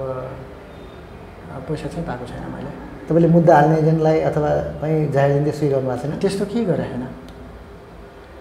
[1.67, 2.71] पैसा चाहिँ पाएको छैन मैले।
[3.09, 4.49] तपाईँले मुद्दा हाल्ने एजेन्टलाई अथवा
[4.81, 6.11] कहीँ जाहेर दिँदै सुई गर्नु भएको छैन?
[6.21, 7.03] त्यस्तो केही गरेको छैन।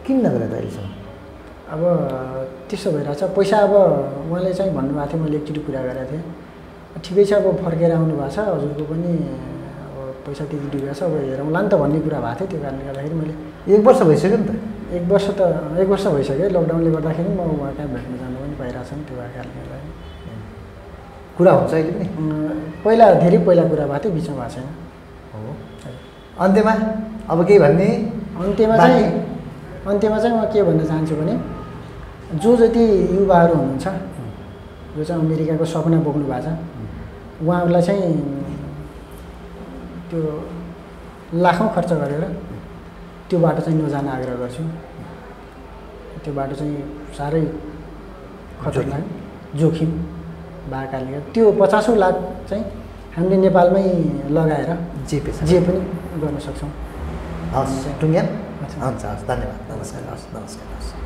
[0.05, 0.91] किन नगरे त अहिलेसम्म?
[1.73, 1.83] अब
[2.69, 3.73] त्यस्तो भइरहेछ पैसा अब
[4.29, 6.25] उहाँले चाहिँ भन्नुभएको थियो मैले एकचोटि कुरा गरेको थिएँ।
[7.01, 9.13] ठिकै छ अब फर्केर आउनु भएको छ। हजुरको पनि
[9.83, 12.85] अब पैसा त्यति डुबेको छ अब हेरौँला नि त भन्ने कुरा भएको थियो। त्यो कारणले
[12.89, 13.35] गर्दाखेरि मैले
[13.73, 14.51] एक वर्ष भइसक्यो नि त?
[14.97, 15.41] एक वर्ष त
[15.83, 19.15] एक वर्ष भइसक्यो। लकडाउनले गर्दाखेरि म उहाँ कहाँ भेट्न जानु पनि भइरहेको छ नि त्यो
[19.19, 19.91] भएको कारणले गर्दाखेरि।
[21.37, 22.07] कुरा हुन्छ अहिले पनि?
[22.85, 24.67] पहिला धेरै पहिला कुरा भएको थियो बिचमा भएको छैन।
[25.33, 25.51] हो।
[26.45, 26.75] अन्त्यमा?
[27.33, 27.89] अब केही भन्ने?
[28.43, 29.05] अन्त्यमा चाहिँ
[29.83, 31.35] अन्त्यमा चाहिँ म के भन्न चाहन्छु भने
[32.43, 32.85] जो जति
[33.17, 33.87] युवाहरू हुनुहुन्छ
[34.97, 36.49] जो चाहिँ अमेरिकाको सपना बोक्नु भएको छ
[37.43, 38.15] उहाँहरूलाई चाहिँ
[40.11, 40.21] त्यो
[41.45, 42.25] लाखौँ खर्च गरेर
[43.29, 44.63] त्यो बाटो चाहिँ नजान आग्रह गर्छु।
[46.23, 46.77] त्यो बाटो चाहिँ
[47.19, 47.43] साह्रै
[48.63, 49.05] खतरनाक
[49.61, 49.91] जोखिम।
[50.71, 52.15] भएको कारणले गर्दा त्यो पचासौँ लाख
[52.49, 52.65] चाहिँ
[53.17, 53.85] हामीले नेपालमै
[54.37, 54.71] लगाएर
[55.09, 55.81] जे पेसा जे पनि
[56.23, 56.71] गर्न सक्छौँ।
[57.55, 58.27] हस् टुङ्ग्यान।
[58.83, 61.02] हुन्छ हस् धन्यवाद। नमस्कार हस् नमस्कार हस्।